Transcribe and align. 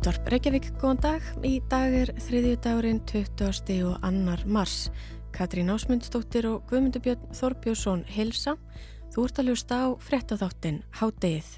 Útvarp 0.00 0.30
Reykjavík, 0.32 0.66
góðan 0.80 1.00
dag. 1.04 1.24
Í 1.44 1.58
dag 1.68 1.92
er 1.92 2.10
þriðju 2.24 2.56
dagurinn 2.64 3.00
20. 3.04 3.74
og 3.84 3.98
annar 4.00 4.40
mars. 4.48 4.86
Katrín 5.36 5.68
Ásmundsdóttir 5.68 6.46
og 6.48 6.62
Guðmundur 6.70 7.02
Björn 7.04 7.26
Þorbjörnsson 7.36 8.06
hilsa. 8.08 8.54
Þú 9.12 9.26
ert 9.26 9.40
að 9.42 9.50
ljósta 9.50 9.80
á 9.84 9.88
frettatháttin 10.00 10.78
Hádegið. 10.96 11.50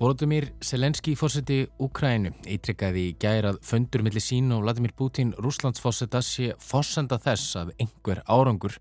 Volodymyr 0.00 0.46
Selenski 0.64 1.12
fórseti 1.12 1.58
Úkrænu 1.76 2.32
eitrykkaði 2.48 3.02
í 3.10 3.12
gærað 3.20 3.60
fundur 3.68 4.06
millir 4.08 4.24
sín 4.24 4.48
og 4.56 4.64
Vladimir 4.64 4.96
Putin 4.96 5.34
Rúslandsfórseta 5.36 6.24
sé 6.24 6.54
fórsenda 6.56 7.20
þess 7.20 7.60
að 7.66 7.74
einhver 7.84 8.24
árangur 8.24 8.78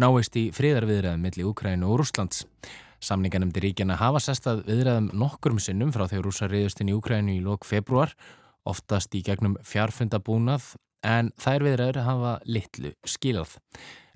náist 0.00 0.40
í 0.40 0.46
friðarviðræðum 0.56 1.28
millir 1.28 1.52
Úkrænu 1.52 1.92
og 1.92 2.00
Rúslands. 2.00 2.46
Samninganemndi 3.04 3.60
ríkjana 3.60 4.00
hafa 4.00 4.24
sestað 4.24 4.64
viðræðum 4.64 5.12
nokkurum 5.12 5.60
sinnum 5.60 5.92
frá 5.92 6.06
þegar 6.08 6.30
rúsa 6.30 6.48
reyðustinn 6.48 6.88
í 6.88 6.96
Úkrænu 6.96 7.36
í 7.36 7.44
lok 7.44 7.68
februar, 7.68 8.16
oftast 8.66 9.14
í 9.16 9.22
gegnum 9.26 9.56
fjarfundabúnað, 9.66 10.74
en 11.06 11.30
þær 11.40 11.68
viðræður 11.68 12.02
hafa 12.06 12.34
litlu 12.50 12.92
skilað. 13.06 13.56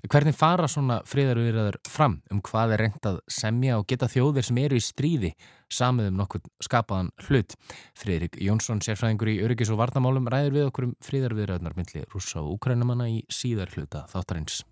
Hvernig 0.09 0.33
fara 0.33 0.65
svona 0.65 0.97
friðarviðræður 1.05 1.75
fram 1.85 2.15
um 2.33 2.39
hvað 2.41 2.71
er 2.73 2.81
reynd 2.81 3.05
að 3.05 3.19
semja 3.29 3.75
og 3.77 3.85
geta 3.91 4.09
þjóðir 4.09 4.47
sem 4.47 4.57
eru 4.57 4.79
í 4.79 4.81
stríði 4.81 5.29
samið 5.69 6.09
um 6.09 6.17
nokkur 6.17 6.41
skapaðan 6.65 7.11
hlut? 7.27 7.53
Friðrik 8.01 8.39
Jónsson, 8.41 8.81
sérfræðingur 8.81 9.29
í 9.29 9.37
Öryggis 9.45 9.69
og 9.69 9.77
Varnamálum, 9.77 10.25
ræður 10.25 10.57
við 10.57 10.67
okkur 10.71 10.89
um 10.89 10.97
friðarviðræðunar 11.05 11.77
myndli 11.77 12.01
rúsa 12.09 12.41
og 12.41 12.57
úkrænumanna 12.57 13.11
í 13.13 13.21
síðar 13.29 13.69
hluta 13.77 14.07
þáttarins. 14.09 14.63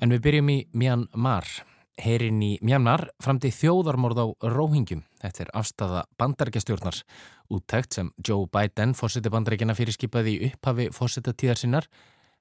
En 0.00 0.12
við 0.12 0.24
byrjum 0.24 0.52
í 0.56 0.60
Myanmar. 0.72 1.44
Herin 1.96 2.42
í 2.44 2.56
Myanmar 2.60 3.06
framti 3.24 3.48
þjóðarmorð 3.54 4.18
á 4.20 4.26
Róhingjum. 4.52 5.00
Er 5.24 5.50
afstafa 5.56 6.04
bandarækjastjórnar. 6.20 6.98
Úttækt 7.48 7.96
sem 7.96 8.10
Joe 8.20 8.46
Biden, 8.52 8.92
fórseti 8.94 9.32
bandarækjana 9.32 9.76
fyrirskipaði 9.78 10.34
í 10.36 10.50
upphafi 10.50 10.90
fórsetatíðar 10.92 11.60
sinnar, 11.62 11.88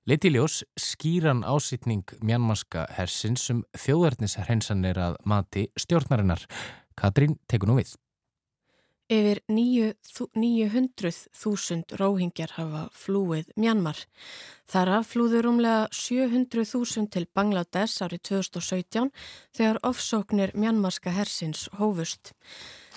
leiti 0.06 0.31
ljós 0.33 0.64
skýran 0.76 1.45
ásýtning 1.48 2.03
Myanmarska 2.22 2.88
hersins 2.98 3.48
um 3.53 3.64
þjóðarnishreinsanir 3.80 5.00
að 5.00 5.20
mati 5.26 5.70
stjórnarinnar. 5.80 6.44
Katrín 7.00 7.39
tekur 7.48 7.72
nú 7.72 7.80
við. 7.80 7.95
Yfir 9.06 9.38
900.000 9.45 11.94
róhingjar 12.00 12.56
hafa 12.58 12.88
flúið 12.89 13.52
Mjanmar. 13.53 14.02
Þara 14.66 15.05
flúður 15.05 15.45
umlega 15.52 15.86
700.000 15.93 17.14
til 17.14 17.30
Bangladesh 17.38 18.02
árið 18.02 18.23
2017 18.32 19.14
þegar 19.54 19.77
ofsóknir 19.86 20.58
Mjanmarska 20.58 21.14
hersins 21.14 21.70
hófust. 21.77 22.33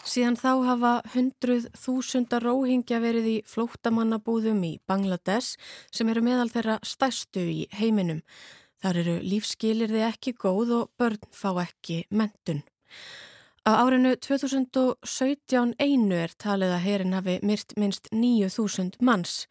Síðan 0.00 0.40
þá 0.40 0.64
hafa 0.70 1.04
100.000 1.12 2.40
róhingja 2.40 3.04
verið 3.04 3.28
í 3.28 3.44
flóttamannabúðum 3.44 4.64
í 4.64 4.80
Bangladesh 4.88 5.60
sem 5.92 6.08
eru 6.08 6.24
meðal 6.24 6.48
þeirra 6.48 6.80
stærstu 6.88 7.44
í 7.44 7.68
heiminum. 7.76 8.24
Þar 8.80 9.04
eru 9.04 9.20
lífskilirði 9.28 10.08
ekki 10.08 10.32
góð 10.40 10.72
og 10.80 10.88
börn 10.96 11.20
fá 11.36 11.52
ekki 11.68 12.08
mentun. 12.08 12.64
Á 13.68 13.84
árinu 13.84 14.14
2017 14.16 15.74
einu 15.76 16.16
er 16.16 16.32
talið 16.40 16.70
að 16.72 16.84
herin 16.86 17.12
hafi 17.12 17.34
myrt 17.44 17.74
minst 17.76 18.06
9.000 18.14 18.96
manns. 19.04 19.42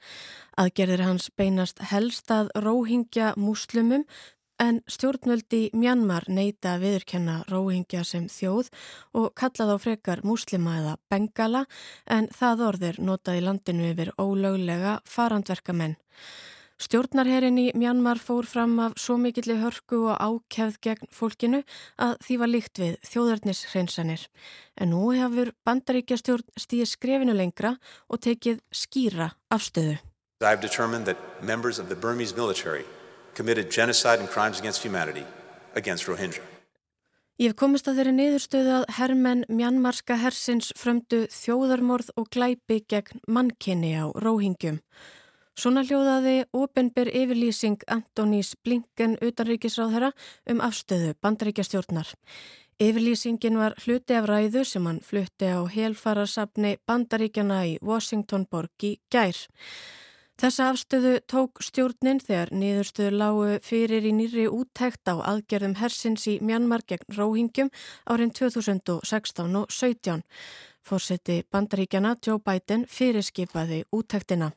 Aðgerðir 0.57 1.03
hans 1.05 1.28
beinast 1.38 1.83
helst 1.91 2.33
að 2.33 2.50
róhingja 2.66 3.35
múslumum 3.38 4.07
en 4.57 4.81
stjórnvöldi 4.89 5.61
Mjanmar 5.77 6.25
neyta 6.33 6.73
að 6.73 6.88
viðurkenna 6.88 7.38
róhingja 7.51 8.01
sem 8.09 8.25
þjóð 8.25 8.73
og 9.22 9.29
kalla 9.38 9.69
þá 9.69 9.75
frekar 9.85 10.25
múslima 10.25 10.79
eða 10.79 10.97
bengala 11.13 11.67
en 12.09 12.33
það 12.33 12.67
orðir 12.72 12.97
notað 12.97 13.38
í 13.38 13.47
landinu 13.51 13.91
yfir 13.91 14.16
ólöglega 14.17 14.97
farandverkamenn. 15.06 15.94
Stjórnarherin 16.77 17.57
í 17.57 17.71
Mjanmar 17.73 18.19
fór 18.21 18.45
fram 18.45 18.75
af 18.83 18.99
svo 19.01 19.15
mikilli 19.17 19.55
hörku 19.57 20.03
og 20.11 20.19
ákefð 20.21 20.75
gegn 20.85 21.09
fólkinu 21.09 21.63
að 21.97 22.13
því 22.25 22.38
var 22.38 22.51
líkt 22.51 22.81
við 22.81 22.99
þjóðarnishreinsanir. 23.09 24.27
En 24.77 24.93
nú 24.93 25.07
hefur 25.17 25.55
bandaríkja 25.65 26.19
stjórn 26.21 26.45
stíð 26.53 26.85
skrefinu 26.91 27.33
lengra 27.33 27.73
og 28.07 28.21
tekið 28.21 28.61
skýra 28.69 29.31
afstöðu. 29.49 29.97
I 30.41 30.53
have 30.53 30.61
determined 30.61 31.05
that 31.05 31.17
members 31.41 31.79
of 31.79 31.89
the 31.89 31.95
Burmese 31.95 32.35
military 32.38 32.85
committed 33.33 33.71
genocide 33.71 34.19
and 34.19 34.29
crimes 34.29 34.59
against 34.59 34.85
humanity 34.85 35.25
against 35.73 36.05
Rohingya. 36.07 36.45
Ég 37.38 37.51
hef 37.51 37.57
komist 37.57 37.85
að 37.85 37.99
þeirri 37.99 38.11
niðurstöðu 38.17 38.71
að 38.79 38.85
herrmenn 38.97 39.44
Mjanmarska 39.49 40.15
hersins 40.17 40.71
frömdu 40.77 41.25
þjóðarmorð 41.29 42.13
og 42.17 42.31
glæpi 42.33 42.79
gegn 42.89 43.21
mannkinni 43.29 43.91
á 43.94 44.09
Róhingjum. 44.09 44.79
Svona 45.57 45.81
hljóðaði 45.81 46.44
ofinber 46.53 47.09
yfirlýsing 47.09 47.81
Antonís 47.90 48.51
Blinken 48.62 49.16
utanríkisráðherra 49.25 50.12
um 50.53 50.59
afstöðu 50.62 51.16
bandaríkjastjórnar. 51.25 52.12
Yfirlýsingin 52.78 53.57
var 53.57 53.73
hluti 53.81 54.13
af 54.13 54.28
ræðu 54.29 54.62
sem 54.69 54.85
hann 54.85 55.00
flutti 55.01 55.50
á 55.50 55.66
helfararsafni 55.66 56.75
bandaríkjana 56.85 57.63
í 57.72 57.73
Washington 57.81 58.45
borg 58.45 58.85
í 58.85 59.00
gær. 59.09 59.40
Þessa 60.38 60.69
afstöðu 60.69 61.16
tók 61.25 61.63
stjórnin 61.66 62.22
þegar 62.22 62.53
niðurstöðu 62.53 63.18
lágu 63.18 63.57
fyrir 63.66 64.06
í 64.06 64.13
nýri 64.13 64.45
úttækt 64.45 65.09
á 65.09 65.18
aðgerðum 65.25 65.79
hersins 65.81 66.28
í 66.29 66.38
Mjanmar 66.38 66.85
gegn 66.85 67.18
Róhingjum 67.18 67.74
árin 68.06 68.29
2016 68.29 69.57
og 69.57 69.74
17. 69.74 70.22
Fórseti 70.85 71.41
bandaríkjana 71.50 72.13
Joe 72.22 72.38
Biden 72.38 72.85
fyrirskipaði 72.85 73.88
úttæktina. 73.89 74.53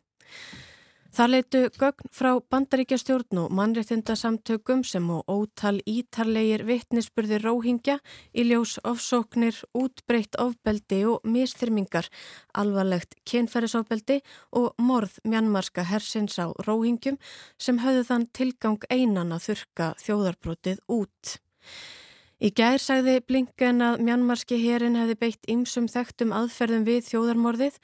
Það 1.10 1.31
leitu 1.32 1.60
gögn 1.75 2.10
frá 2.15 2.28
bandaríkjastjórn 2.54 3.38
og 3.43 3.54
mannréttindasamtökum 3.59 4.84
sem 4.87 5.09
og 5.10 5.26
ótal 5.26 5.81
ítarlegir 5.82 6.62
vittnisspurði 6.69 7.41
róhingja 7.43 7.97
í 8.31 8.44
ljós 8.47 8.76
ofsóknir, 8.87 9.59
útbreytt 9.75 10.38
ofbeldi 10.38 11.00
og 11.10 11.26
mistyrmingar, 11.26 12.06
alvarlegt 12.54 13.19
kynferðisofbeldi 13.26 14.20
og 14.54 14.70
morð 14.78 15.19
mjannmarska 15.26 15.82
hersins 15.91 16.38
á 16.38 16.54
róhingjum 16.62 17.19
sem 17.59 17.82
höfðu 17.82 18.06
þann 18.06 18.31
tilgang 18.31 18.87
einan 18.87 19.34
að 19.34 19.49
þurka 19.49 19.94
þjóðarbrótið 20.06 20.84
út. 20.94 21.41
Í 22.41 22.49
gær 22.56 22.81
sagði 22.81 23.19
Blinken 23.28 23.83
að 23.84 23.99
mjannmarski 24.01 24.56
herin 24.62 24.94
hefði 24.97 25.17
beitt 25.20 25.43
ymsum 25.53 25.85
þekktum 25.93 26.31
aðferðum 26.32 26.87
við 26.87 27.03
þjóðarmorðið, 27.11 27.75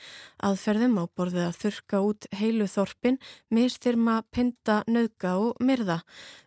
aðferðum 0.49 0.95
á 0.97 1.05
borðið 1.13 1.43
að 1.45 1.59
þurka 1.61 1.99
út 2.07 2.29
heilu 2.41 2.69
þorpin, 2.73 3.19
mistyrma, 3.53 4.15
pinda, 4.33 4.79
nöðga 4.89 5.35
og 5.43 5.61
myrða. 5.61 5.99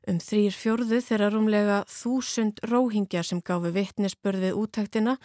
Um 0.10 0.18
þrýr 0.26 0.58
fjörðu 0.58 1.04
þeirra 1.06 1.28
rúmlega 1.36 1.76
þúsund 1.86 2.64
róhingjar 2.72 3.30
sem 3.30 3.44
gafu 3.46 3.70
vittnisbörðið 3.78 4.58
útæktina, 4.58 5.16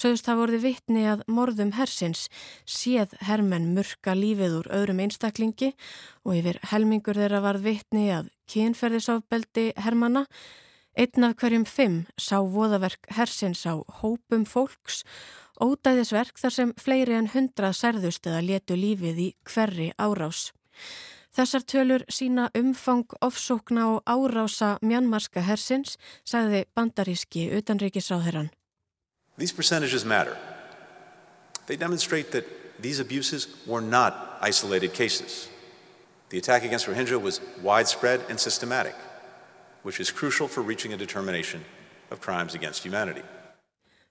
sögust 0.00 0.24
það 0.30 0.40
voruði 0.40 0.62
vittni 0.64 1.04
að 1.12 1.26
morðum 1.28 1.74
hersins, 1.76 2.24
séð 2.64 3.12
hermenn 3.28 3.74
murka 3.76 4.16
lífið 4.16 4.56
úr 4.62 4.72
öðrum 4.80 5.04
einstaklingi 5.04 5.74
og 6.24 6.40
yfir 6.40 6.62
helmingur 6.72 7.20
þeirra 7.20 7.44
varð 7.44 7.68
vittni 7.68 8.08
að 8.16 8.32
kynferðisofbeldi 8.48 9.68
hermana, 9.76 10.24
Einn 10.98 11.24
af 11.24 11.36
hverjum 11.38 11.64
fimm 11.68 11.98
sá 12.18 12.40
voðaverk 12.42 13.06
hersins 13.14 13.62
á 13.62 13.78
hópum 14.02 14.42
fólks, 14.42 15.04
ódæðisverk 15.62 16.40
þar 16.40 16.54
sem 16.56 16.72
fleiri 16.80 17.14
en 17.14 17.30
hundrað 17.30 17.76
særðust 17.78 18.26
eða 18.26 18.42
letu 18.42 18.74
lífið 18.74 19.20
í 19.22 19.28
hverri 19.46 19.92
árás. 19.94 20.50
Þessar 21.30 21.62
tölur 21.62 22.04
sína 22.10 22.48
umfang, 22.58 23.06
ofsókna 23.22 23.86
og 23.92 24.00
árása 24.02 24.78
mjannmarska 24.82 25.44
hersins, 25.46 25.94
sagði 26.26 26.64
bandaríski 26.74 27.46
utanríkisráðherran. 27.54 28.50
These 29.38 29.54
percentages 29.54 30.04
matter. 30.04 30.34
They 31.66 31.76
demonstrate 31.76 32.32
that 32.32 32.44
these 32.82 32.98
abuses 32.98 33.46
were 33.64 33.80
not 33.80 34.42
isolated 34.42 34.92
cases. 34.92 35.48
The 36.30 36.38
attack 36.38 36.64
against 36.64 36.88
Rohingya 36.88 37.22
was 37.22 37.40
widespread 37.62 38.20
and 38.28 38.40
systematic 38.40 38.94
which 39.82 40.00
is 40.00 40.10
crucial 40.10 40.48
for 40.48 40.62
reaching 40.62 40.92
a 40.92 40.96
determination 40.96 41.64
of 42.10 42.20
crimes 42.20 42.54
against 42.54 42.84
humanity. 42.84 43.22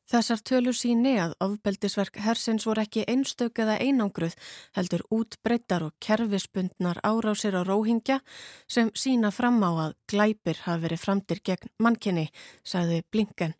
Þessar 0.10 0.40
tölur 0.42 0.74
síni 0.74 1.12
að 1.22 1.36
ofbeldisverk 1.46 2.16
hersins 2.26 2.64
voru 2.66 2.82
ekki 2.82 3.04
einstök 3.12 3.60
eða 3.62 3.76
einangruð 3.78 4.34
heldur 4.74 5.04
útbreyttar 5.14 5.86
og 5.86 5.94
kerfisbundnar 6.02 6.98
árásir 7.06 7.54
á 7.54 7.62
róhingja 7.62 8.18
sem 8.66 8.90
sína 8.98 9.30
fram 9.30 9.62
á 9.62 9.70
að 9.70 9.94
glæpir 10.10 10.64
hafi 10.66 10.88
verið 10.88 11.04
framtir 11.04 11.44
gegn 11.46 11.70
mannkinni, 11.78 12.26
sagði 12.66 13.04
Blinken. 13.14 13.54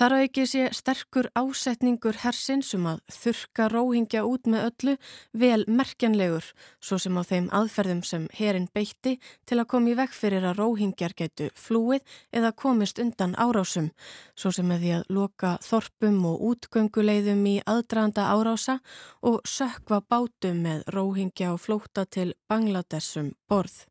Þar 0.00 0.14
að 0.16 0.22
ekki 0.24 0.44
sé 0.48 0.60
sterkur 0.72 1.26
ásetningur 1.36 2.16
hersins 2.22 2.70
um 2.72 2.86
að 2.88 3.02
þurka 3.12 3.66
róhingja 3.68 4.22
út 4.24 4.48
með 4.48 4.62
öllu 4.70 4.94
vel 5.42 5.66
merkjanlegur, 5.68 6.46
svo 6.80 6.96
sem 6.96 7.18
á 7.20 7.22
þeim 7.28 7.50
aðferðum 7.52 8.00
sem 8.08 8.24
herin 8.38 8.70
beitti 8.72 9.18
til 9.44 9.58
að 9.60 9.68
koma 9.74 9.92
í 9.92 9.98
vekk 9.98 10.16
fyrir 10.16 10.46
að 10.48 10.62
róhingjar 10.62 11.12
getu 11.18 11.50
flúið 11.52 12.16
eða 12.32 12.54
komist 12.56 13.02
undan 13.04 13.36
árásum, 13.36 13.92
svo 14.32 14.54
sem 14.56 14.72
með 14.72 14.86
því 14.86 14.96
að 15.02 15.06
loka 15.18 15.52
þorpum 15.68 16.18
og 16.32 16.48
útgönguleiðum 16.54 17.46
í 17.52 17.56
aðdraðanda 17.68 18.30
árása 18.32 18.80
og 19.20 19.44
sökva 19.44 20.00
bátum 20.00 20.64
með 20.64 20.88
róhingja 20.96 21.52
og 21.52 21.60
flóta 21.60 22.08
til 22.08 22.30
Bangladesum 22.48 23.34
borð. 23.52 23.82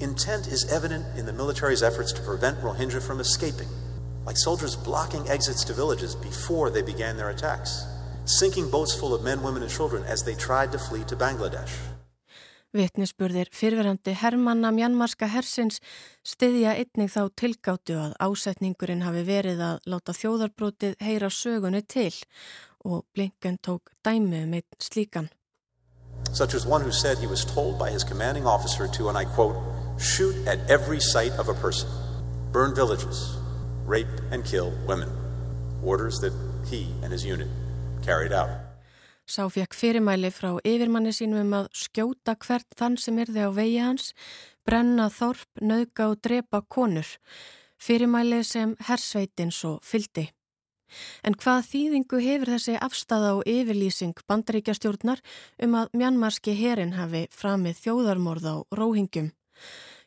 Intent 0.00 0.46
is 0.46 0.70
evident 0.70 1.04
in 1.16 1.24
the 1.24 1.32
military's 1.32 1.82
efforts 1.82 2.12
to 2.12 2.20
prevent 2.20 2.60
Rohingya 2.60 3.00
from 3.00 3.20
escaping, 3.20 3.68
like 4.26 4.36
soldiers 4.36 4.76
blocking 4.76 5.28
exits 5.28 5.64
to 5.64 5.72
villages 5.72 6.14
before 6.14 6.70
they 6.70 6.82
began 6.82 7.16
their 7.16 7.30
attacks, 7.30 7.84
sinking 8.24 8.70
boats 8.70 8.94
full 8.94 9.14
of 9.14 9.22
men, 9.22 9.42
women, 9.42 9.62
and 9.62 9.70
children 9.70 10.04
as 10.04 10.22
they 10.22 10.34
tried 10.34 10.72
to 10.72 10.78
flee 10.78 11.04
to 11.04 11.16
Bangladesh. 11.16 11.74
Vittnisspurðir 12.70 13.48
fyrverandi 13.50 14.12
hermanna 14.14 14.70
mjannmarska 14.70 15.26
hersins 15.26 15.80
stiðja 16.22 16.76
einnig 16.78 17.10
þá 17.10 17.24
tilgáttu 17.34 17.96
að 17.98 18.12
ásetningurinn 18.22 19.02
hafi 19.02 19.24
verið 19.26 19.62
að 19.66 19.80
láta 19.90 20.14
þjóðarbrotið 20.14 20.94
heyra 21.02 21.32
sögunni 21.34 21.82
til 21.82 22.12
og 22.84 23.02
Blinken 23.14 23.58
tók 23.58 23.90
dæmi 24.06 24.44
um 24.44 24.54
einn 24.54 24.78
slíkan. 24.78 25.28
Such 26.32 26.54
as 26.54 26.64
one 26.64 26.84
who 26.84 26.92
said 26.92 27.18
he 27.18 27.26
was 27.26 27.44
told 27.44 27.76
by 27.78 27.90
his 27.90 28.04
commanding 28.04 28.46
officer 28.46 28.86
to, 28.86 29.08
and 29.08 29.18
I 29.18 29.24
quote, 29.24 29.56
shoot 29.98 30.36
at 30.46 30.58
every 30.70 31.00
site 31.00 31.32
of 31.38 31.48
a 31.48 31.54
person, 31.54 31.88
burn 32.52 32.74
villages, 32.74 33.36
rape 33.90 34.16
and 34.30 34.44
kill 34.44 34.72
women. 34.86 35.10
Orders 35.82 36.20
that 36.20 36.32
he 36.70 36.86
and 37.02 37.12
his 37.12 37.24
unit 37.24 37.48
carried 38.06 38.32
out. 38.32 38.50
Sá 39.30 39.46
fekk 39.46 39.76
fyrirmæli 39.78 40.30
frá 40.34 40.56
yfirmanni 40.66 41.12
sínum 41.14 41.44
um 41.44 41.52
að 41.60 41.68
skjóta 41.84 42.34
hvert 42.42 42.66
þann 42.78 42.96
sem 42.98 43.18
yrði 43.22 43.46
á 43.46 43.50
vegi 43.54 43.78
hans, 43.78 44.10
brenna 44.66 45.06
þorp, 45.06 45.46
nauka 45.62 46.08
og 46.10 46.18
drepa 46.26 46.62
konur. 46.66 47.06
Fyrirmæli 47.78 48.42
sem 48.44 48.74
hersveitin 48.88 49.54
svo 49.54 49.76
fyldi. 49.86 50.26
En 51.22 51.36
hvað 51.38 51.68
þýðingu 51.68 52.20
hefur 52.24 52.50
þessi 52.56 52.74
afstafa 52.82 53.36
og 53.38 53.46
yfirlýsing 53.46 54.18
bandaríkjastjórnar 54.26 55.22
um 55.62 55.78
að 55.78 55.94
mjannmarski 56.00 56.56
herin 56.58 56.96
hafi 56.98 57.28
framið 57.30 57.78
þjóðarmorð 57.84 58.50
á 58.50 58.56
róhingjum? 58.74 59.30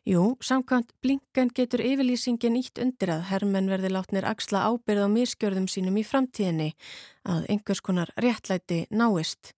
Jú, 0.04 0.36
samkvæmt 0.44 0.90
blinkan 1.00 1.48
getur 1.56 1.80
yfirlýsingin 1.80 2.58
ítt 2.60 2.80
undir 2.84 3.14
að 3.14 3.22
herrmenn 3.30 3.70
verði 3.72 3.88
látnir 3.94 4.26
axla 4.28 4.66
ábyrð 4.68 5.06
á 5.08 5.10
miskjörðum 5.14 5.70
sínum 5.72 5.96
í 5.96 6.04
framtíðinni 6.04 6.74
að 7.24 7.46
einhvers 7.54 7.80
konar 7.80 8.12
réttlæti 8.20 8.82
náist. 8.92 9.54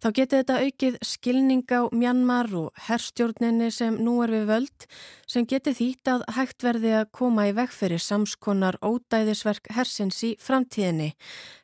Þá 0.00 0.08
getur 0.16 0.40
þetta 0.40 0.56
aukið 0.64 0.96
skilning 1.04 1.68
á 1.68 1.92
mjannmar 1.92 2.48
og 2.56 2.80
herrstjórninni 2.86 3.68
sem 3.68 3.98
nú 4.00 4.14
er 4.24 4.32
við 4.32 4.46
völd 4.48 4.88
sem 5.28 5.44
getur 5.44 5.76
þýtt 5.76 6.12
að 6.14 6.24
hægt 6.38 6.64
verði 6.64 6.96
að 6.96 7.12
koma 7.20 7.46
í 7.50 7.52
veg 7.60 7.76
fyrir 7.76 8.00
samskonar 8.00 8.80
ódæðisverk 8.80 9.68
hersins 9.76 10.22
í 10.24 10.32
framtíðinni. 10.40 11.10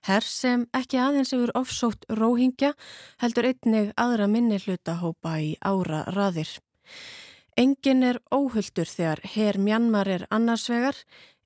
Hers 0.05 0.37
sem 0.45 0.69
ekki 0.77 1.01
aðeins 1.01 1.33
yfir 1.33 1.57
ofsótt 1.57 2.05
róhingja 2.13 2.75
heldur 3.25 3.55
einnig 3.55 3.97
aðra 3.97 4.29
minni 4.29 4.61
hlutahópa 4.61 5.39
í 5.41 5.55
ára 5.65 6.05
raðir. 6.13 6.53
Engin 7.57 8.01
er 8.01 8.17
óhulltur 8.33 8.89
þegar 8.89 9.21
herr 9.35 9.59
Mjanmar 9.61 10.09
er 10.09 10.23
annarsvegar, 10.33 10.97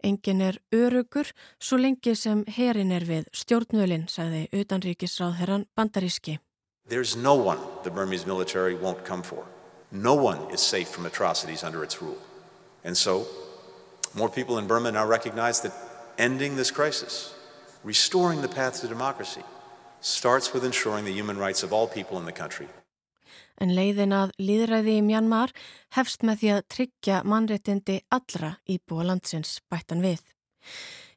engin 0.07 0.41
er 0.41 0.61
örugur 0.71 1.33
svo 1.59 1.81
lengi 1.81 2.15
sem 2.15 2.45
herrin 2.47 2.93
er 2.95 3.03
við 3.09 3.27
stjórnvölinn, 3.35 4.07
sagði 4.07 4.47
utanríkisráð 4.55 5.35
herran 5.41 5.67
bandaríski. 5.75 6.39
There's 6.87 7.17
no 7.17 7.35
one 7.35 7.59
the 7.83 7.91
Burmese 7.91 8.25
military 8.25 8.77
won't 8.77 9.05
come 9.05 9.25
for. 9.25 9.47
No 9.91 10.15
one 10.15 10.39
is 10.55 10.61
safe 10.61 10.89
from 10.89 11.07
atrocities 11.07 11.65
under 11.65 11.83
its 11.83 12.01
rule. 12.01 12.19
And 12.85 12.97
so, 12.97 13.27
more 14.15 14.29
people 14.29 14.59
in 14.59 14.69
Burma 14.69 14.93
now 14.93 15.05
recognize 15.05 15.61
that 15.63 15.75
ending 16.19 16.55
this 16.55 16.71
crisis, 16.71 17.35
restoring 17.83 18.43
the 18.43 18.49
path 18.49 18.81
to 18.81 18.87
democracy, 18.87 19.43
starts 20.01 20.55
with 20.55 20.65
ensuring 20.65 21.05
the 21.05 21.13
human 21.13 21.37
rights 21.37 21.65
of 21.65 21.73
all 21.73 21.89
people 21.89 22.17
in 22.17 22.27
the 22.27 22.33
country 22.33 22.69
en 23.61 23.75
leiðin 23.77 24.15
að 24.17 24.35
líðræði 24.43 24.99
í 25.01 25.07
Mjanmar 25.07 25.53
hefst 25.97 26.27
með 26.27 26.43
því 26.43 26.53
að 26.57 26.63
tryggja 26.75 27.23
mannréttindi 27.25 27.99
allra 28.13 28.57
íbúa 28.69 29.07
landsins 29.11 29.59
bættan 29.71 30.05
við. 30.05 30.23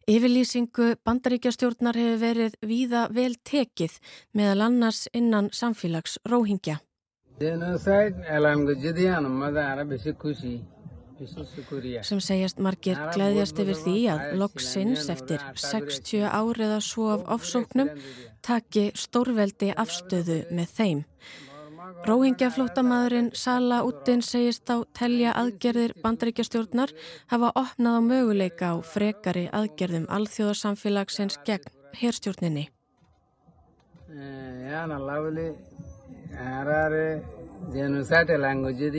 Yfirlýsingu 0.09 0.95
bandaríkjastjórnar 1.05 1.97
hefur 1.99 2.21
verið 2.23 2.55
víða 2.65 3.05
vel 3.13 3.35
tekið 3.45 3.99
meðal 4.33 4.65
annars 4.65 5.05
innan 5.13 5.51
samfélags 5.53 6.17
róhingja. 6.25 6.79
sem 12.09 12.19
segjast 12.23 12.61
margir 12.63 12.99
gleðjast 13.13 13.59
yfir 13.59 13.77
því 13.83 13.95
að 14.13 14.21
loksins 14.39 15.09
eftir 15.11 15.43
60 15.63 16.25
árið 16.25 16.75
að 16.77 16.85
svo 16.87 17.09
af 17.13 17.25
ofsóknum 17.35 17.91
taki 18.45 18.89
stórveldi 18.95 19.73
afstöðu 19.75 20.41
með 20.55 20.75
þeim. 20.79 21.03
Róhingjaflótamaðurinn 22.07 23.29
Sala 23.33 23.83
Uddin 23.87 24.21
segist 24.25 24.69
á 24.69 24.81
telja 24.97 25.33
aðgerðir 25.37 25.93
bandaríkjastjórnar 26.03 26.93
hafa 27.31 27.51
opnað 27.55 27.97
á 27.97 28.01
möguleika 28.05 28.71
á 28.73 28.75
frekari 28.81 29.45
aðgerðum 29.53 30.07
alþjóðarsamfélagsins 30.09 31.39
gegn 31.45 31.69
herstjórninni. 31.99 32.69
Já, 34.09 34.85
náttúrulega, 34.89 35.53
það 36.33 36.71
er 36.77 36.93
genocide 37.73 38.37
language, 38.37 38.89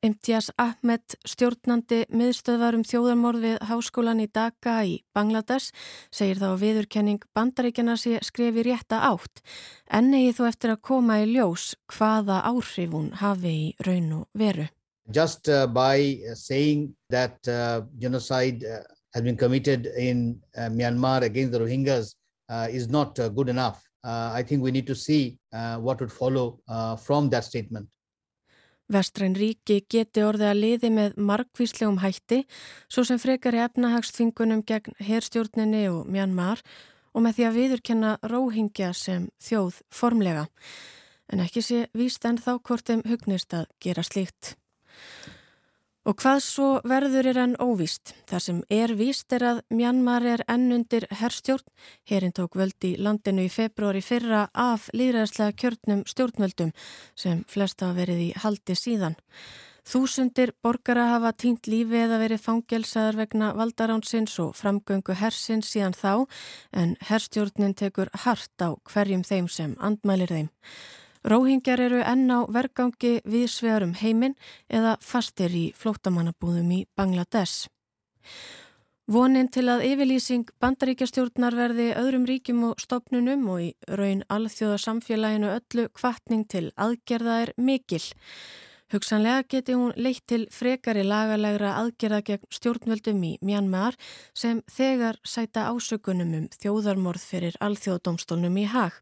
Imtiaz 0.00 0.46
Ahmed, 0.56 1.12
stjórnandi 1.28 2.06
miðstöðvarum 2.16 2.86
þjóðarmorð 2.88 3.42
við 3.44 3.56
háskólan 3.68 4.22
í 4.24 4.30
Dhaka 4.32 4.78
í 4.88 4.94
Bangladesh, 5.12 5.74
segir 6.08 6.40
þá 6.40 6.46
að 6.54 6.62
viðurkenning 6.62 7.26
bandaríkjana 7.36 7.98
sé 8.00 8.16
skrefi 8.24 8.64
rétta 8.64 9.02
átt, 9.10 9.42
en 9.92 10.08
eigi 10.16 10.32
þú 10.38 10.48
eftir 10.48 10.72
að 10.72 10.80
koma 10.88 11.18
í 11.20 11.26
ljós 11.34 11.74
hvaða 11.92 12.40
áhrif 12.48 12.96
hún 12.96 13.12
hafi 13.20 13.52
í 13.52 13.68
raun 13.84 14.08
og 14.22 14.24
veru. 14.32 14.70
Just 15.12 15.52
uh, 15.52 15.66
by 15.66 16.16
saying 16.32 16.94
that 17.10 17.36
uh, 17.44 17.82
genocide 18.00 18.64
uh, 18.64 18.80
has 19.12 19.22
been 19.22 19.36
committed 19.36 19.84
in 19.98 20.40
uh, 20.56 20.70
Myanmar 20.72 21.28
against 21.28 21.52
the 21.52 21.60
Rohingyas 21.60 22.14
uh, 22.48 22.68
is 22.72 22.88
not 22.88 23.18
uh, 23.18 23.28
good 23.28 23.50
enough. 23.50 23.84
I 24.02 24.42
think 24.42 24.62
we 24.62 24.70
need 24.70 24.86
to 24.86 24.94
see 24.94 25.36
what 25.52 26.00
would 26.00 26.10
follow 26.10 26.58
from 27.04 27.28
that 27.28 27.44
statement. 27.44 27.86
Vestræn 28.90 29.36
ríki 29.38 29.84
geti 29.86 30.22
orðið 30.26 30.48
að 30.48 30.60
liði 30.64 30.88
með 30.90 31.18
markvíslegum 31.30 32.00
hætti 32.02 32.40
svo 32.90 33.04
sem 33.06 33.20
frekari 33.22 33.60
efnahagsþvingunum 33.62 34.64
gegn 34.66 34.96
herstjórninni 35.06 35.84
og 35.92 36.08
Mjanmar 36.10 36.62
og 37.14 37.22
með 37.22 37.36
því 37.36 37.46
að 37.46 37.58
viðurkenna 37.58 38.14
róhingja 38.32 38.90
sem 38.96 39.28
þjóð 39.42 39.78
formlega. 39.94 40.48
En 41.30 41.42
ekki 41.44 41.62
sé 41.62 41.84
víst 41.94 42.26
en 42.26 42.40
þá 42.42 42.56
hvort 42.58 42.90
þeim 42.90 43.04
hugnist 43.06 43.54
að 43.54 43.68
gera 43.82 44.02
slíkt. 44.06 44.56
Og 46.10 46.16
hvað 46.18 46.40
svo 46.42 46.68
verður 46.90 47.28
er 47.30 47.38
enn 47.38 47.52
óvíst? 47.62 48.16
Það 48.26 48.40
sem 48.42 48.56
er 48.74 48.92
víst 48.98 49.30
er 49.36 49.44
að 49.46 49.60
Mjanmar 49.70 50.24
er 50.26 50.40
ennundir 50.50 51.04
herrstjórn. 51.20 51.62
Herinn 52.10 52.34
tók 52.34 52.56
völdi 52.58 52.96
landinu 52.98 53.44
í 53.46 53.52
februari 53.52 54.02
fyrra 54.02 54.48
af 54.50 54.88
líðræðslega 54.90 55.54
kjörnum 55.62 56.02
stjórnvöldum 56.10 56.72
sem 57.14 57.44
flest 57.46 57.84
hafa 57.84 58.00
verið 58.00 58.24
í 58.24 58.28
haldi 58.42 58.74
síðan. 58.74 59.14
Þúsundir 59.86 60.50
borgara 60.64 61.06
hafa 61.12 61.30
týnt 61.30 61.70
lífi 61.70 62.02
eða 62.02 62.18
verið 62.24 62.42
fangelsaðar 62.42 63.20
vegna 63.22 63.52
valdaránsins 63.54 64.34
og 64.42 64.56
framgöngu 64.58 65.14
hersins 65.14 65.70
síðan 65.70 65.94
þá 65.94 66.26
en 66.74 66.96
herrstjórnin 67.06 67.78
tekur 67.78 68.10
hart 68.26 68.66
á 68.66 68.74
hverjum 68.90 69.22
þeim 69.22 69.46
sem 69.46 69.78
andmælir 69.78 70.34
þeim. 70.34 70.50
Róhingjar 71.24 71.80
eru 71.84 72.00
enn 72.00 72.30
á 72.32 72.48
vergangi 72.48 73.18
viðsvegar 73.28 73.84
um 73.84 73.92
heiminn 73.92 74.38
eða 74.68 74.96
fastir 75.04 75.52
í 75.52 75.66
flótamannabúðum 75.76 76.72
í 76.72 76.80
Bangladesh. 76.96 77.68
Vonin 79.10 79.48
til 79.50 79.64
að 79.66 79.82
yfirlýsing 79.88 80.52
bandaríkjastjórnar 80.62 81.56
verði 81.58 81.88
öðrum 81.98 82.28
ríkjum 82.30 82.60
og 82.68 82.80
stopnunum 82.80 83.48
og 83.50 83.62
í 83.64 83.70
raun 83.98 84.22
alþjóðasamfélaginu 84.30 85.50
öllu 85.50 85.88
kvartning 85.98 86.44
til 86.46 86.68
aðgerða 86.78 87.40
er 87.42 87.52
mikil. 87.58 88.04
Hugsanlega 88.90 89.44
geti 89.46 89.76
hún 89.78 89.92
leitt 89.94 90.24
til 90.26 90.48
frekari 90.50 91.04
lagalegra 91.06 91.76
aðgerða 91.78 92.24
gegn 92.26 92.48
stjórnvöldum 92.50 93.22
í 93.22 93.36
Mjanmar 93.46 93.94
sem 94.34 94.64
þegar 94.66 95.20
sæta 95.22 95.68
ásökunum 95.70 96.34
um 96.40 96.48
þjóðarmorð 96.58 97.22
fyrir 97.22 97.60
alþjóðdómstólnum 97.62 98.58
í 98.58 98.66
hag 98.72 98.98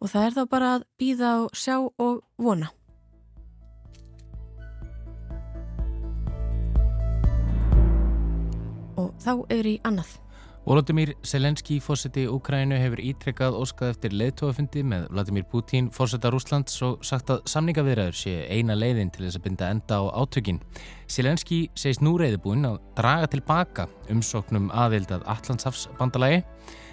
og 0.00 0.10
það 0.10 0.26
er 0.26 0.36
þá 0.40 0.44
bara 0.50 0.74
að 0.74 0.86
býða 0.98 1.32
og 1.44 1.54
sjá 1.54 1.78
og 1.78 2.22
vona. 2.38 2.74
og 9.00 9.14
þá 9.22 9.32
er 9.52 9.68
í 9.68 9.78
annað. 9.86 10.18
Volodymyr 10.70 11.16
Selenski, 11.26 11.80
fósiti 11.82 12.28
Úkrænu, 12.30 12.76
hefur 12.78 13.00
ítrekkað 13.02 13.56
óskað 13.58 13.88
eftir 13.90 14.12
leðtóafundi 14.14 14.84
með 14.86 15.08
Vladimir 15.10 15.42
Putin, 15.50 15.88
fósita 15.90 16.30
Rúslands 16.30 16.76
og 16.86 17.00
sagt 17.02 17.32
að 17.34 17.40
samningavirðaður 17.50 18.14
sé 18.14 18.34
eina 18.46 18.76
leiðin 18.78 19.10
til 19.10 19.24
þess 19.24 19.40
að 19.40 19.48
binda 19.48 19.70
enda 19.74 19.98
á 19.98 20.02
átökin. 20.22 20.60
Selenski 21.10 21.58
segist 21.74 22.04
nú 22.06 22.12
reyðbúinn 22.22 22.68
að 22.68 22.76
draga 23.00 23.32
tilbaka 23.32 23.88
umsóknum 24.14 24.70
aðildað 24.70 25.26
Allandshafsbandalagi 25.34 26.44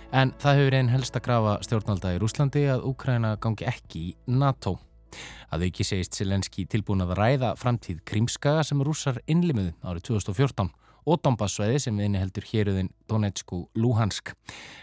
en 0.10 0.34
það 0.42 0.64
hefur 0.64 0.80
einn 0.80 0.92
helst 0.96 1.22
að 1.22 1.26
grafa 1.30 1.56
stjórnalda 1.70 2.16
í 2.16 2.20
Rúslandi 2.26 2.66
að 2.74 2.90
Úkræna 2.90 3.36
gangi 3.38 3.70
ekki 3.70 4.04
í 4.08 4.16
NATO. 4.42 4.80
Að 5.54 5.70
auki 5.70 5.86
segist 5.86 6.18
Selenski 6.18 6.66
tilbúin 6.66 7.06
að 7.06 7.14
ræða 7.22 7.54
framtíð 7.62 8.02
Krímskaga 8.10 8.66
sem 8.66 8.82
rússar 8.82 9.22
innlimuðu 9.30 9.78
árið 9.86 10.10
2014 10.16 10.74
og 11.08 11.22
Donbassvæði 11.24 11.80
sem 11.82 12.00
við 12.00 12.18
heldur 12.20 12.48
héruðin 12.50 12.90
Donetsku 13.08 13.62
Luhansk. 13.80 14.34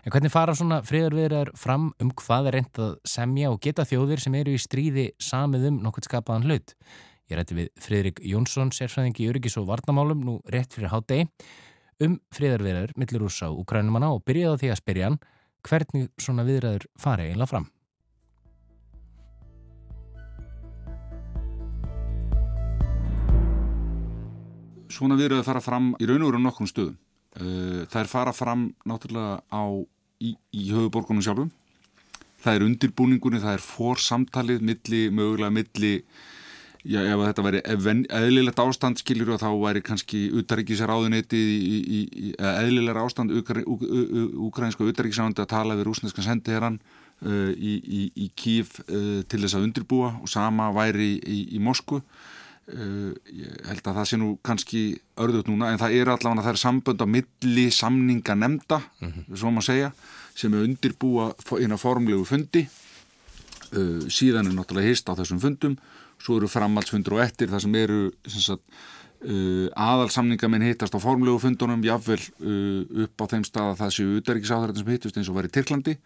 En 0.05 0.15
hvernig 0.15 0.33
fara 0.33 0.55
svona 0.57 0.81
friðarviðrar 0.87 1.53
fram 1.59 1.91
um 2.01 2.13
hvað 2.17 2.49
er 2.49 2.59
reynd 2.59 2.81
að 2.81 2.95
semja 3.09 3.53
og 3.53 3.61
geta 3.65 3.85
þjóðir 3.89 4.25
sem 4.25 4.39
eru 4.41 4.55
í 4.55 4.63
stríði 4.63 5.11
samið 5.21 5.69
um 5.71 5.83
nokkur 5.85 6.09
skapaðan 6.09 6.49
hlut? 6.49 6.75
Ég 7.29 7.39
rætti 7.39 7.57
við 7.57 7.71
Fridrik 7.81 8.25
Jónsson, 8.25 8.73
sérfræðingi 8.73 9.25
í 9.25 9.31
Öryggis 9.33 9.57
og 9.61 9.69
Varnamálum, 9.69 10.25
nú 10.25 10.41
rétt 10.53 10.77
fyrir 10.77 10.93
hátegi, 10.93 11.29
um 12.05 12.19
friðarviðrar 12.37 12.93
millir 13.01 13.25
úr 13.25 13.33
sá 13.33 13.47
Ukrænumanna 13.49 14.13
og 14.13 14.25
byrjaði 14.29 14.57
á 14.57 14.61
því 14.61 14.73
að 14.75 14.83
spyrja 14.83 15.09
hann 15.09 15.23
hvernig 15.65 16.11
svona 16.21 16.45
viðræður 16.45 16.89
fari 17.01 17.31
einlega 17.33 17.53
fram. 17.55 17.74
Svona 24.95 25.19
viðröðu 25.19 25.47
fara 25.47 25.63
fram 25.65 25.93
í 25.99 26.09
raun 26.09 26.23
og 26.23 26.33
veru 26.33 26.43
nokkrum 26.45 26.71
stöðum. 26.71 26.97
Eh, 27.35 27.83
það 27.91 28.01
er 28.05 28.11
fara 28.11 28.33
fram 28.35 28.69
náttúrulega 28.87 29.41
á, 29.51 29.65
í, 30.23 30.35
í 30.55 30.69
höfuborgunum 30.71 31.25
sjálfum. 31.25 31.51
Það 32.45 32.59
er 32.59 32.65
undirbúningunni, 32.69 33.41
það 33.43 33.57
er 33.57 33.65
fórsamtalið, 33.65 34.65
milli, 34.69 35.01
mögulega 35.11 35.55
milli, 35.55 35.93
já 36.85 37.01
ef 37.01 37.23
þetta 37.23 37.45
væri 37.47 37.63
eðlilegt 37.65 38.61
ástand 38.61 39.01
skiljur 39.01 39.33
og 39.35 39.41
þá 39.41 39.49
væri 39.57 39.81
kannski 39.83 40.27
utaríkisar 40.37 40.93
áðunetið 40.93 41.49
í, 41.55 41.79
í, 41.81 42.01
í 42.29 42.33
eðlilegar 42.37 43.01
ástand 43.07 43.33
ukrainsku 43.33 44.91
utaríkisáðandi 44.93 45.41
að 45.41 45.51
tala 45.55 45.79
við 45.79 45.89
rúsneskan 45.89 46.27
sendiherran 46.29 46.77
uh, 47.25 47.51
í 47.57 48.29
Kíf 48.37 48.77
uh, 48.85 49.25
til 49.25 49.41
þess 49.41 49.57
að 49.57 49.71
undirbúa 49.71 50.13
og 50.21 50.29
sama 50.29 50.69
væri 50.77 51.15
í 51.25 51.63
Moskvu. 51.65 52.03
Uh, 52.65 53.13
ég 53.29 53.59
held 53.69 53.85
að 53.85 53.99
það 53.99 54.07
sé 54.09 54.17
nú 54.17 54.29
kannski 54.41 54.83
örðut 55.21 55.51
núna 55.51 55.69
en 55.69 55.81
það 55.83 55.97
er 55.99 56.09
allavega 56.09 56.47
það 56.47 56.55
er 56.55 56.61
sambönd 56.63 57.03
á 57.05 57.07
milli 57.13 57.65
samninga 57.69 58.35
nefnda 58.41 58.79
mm 58.81 59.11
-hmm. 59.11 59.37
svo 59.37 59.51
maður 59.53 59.67
segja 59.67 59.91
sem 60.35 60.55
er 60.55 60.65
undirbúa 60.65 61.35
eina 61.61 61.77
formlegu 61.77 62.25
fundi. 62.25 62.67
Uh, 63.73 64.09
síðan 64.09 64.49
er 64.49 64.57
náttúrulega 64.57 64.89
hist 64.89 65.09
á 65.09 65.13
þessum 65.13 65.41
fundum. 65.41 65.77
Svo 66.19 66.37
eru 66.39 66.49
framhaldsfundur 66.49 67.13
og 67.13 67.21
ettir 67.21 67.49
það 67.49 67.61
sem 67.61 67.75
eru 67.75 68.13
sem 68.27 68.59
uh, 69.25 69.69
aðalsamningamenn 69.77 70.67
hittast 70.69 70.95
á 70.95 71.01
formlegu 71.03 71.39
fundunum 71.43 71.85
jáfnvel 71.85 72.21
uh, 72.41 73.05
upp 73.05 73.21
á 73.21 73.25
þeim 73.33 73.45
stað 73.45 73.73
að 73.73 73.81
það 73.81 73.95
séu 73.97 74.17
útverkisáðarinn 74.19 74.81
sem 74.81 74.93
hittust 74.93 75.17
eins 75.17 75.29
og 75.29 75.39
var 75.39 75.49
í 75.49 75.53
Tyrklandi 75.55 75.99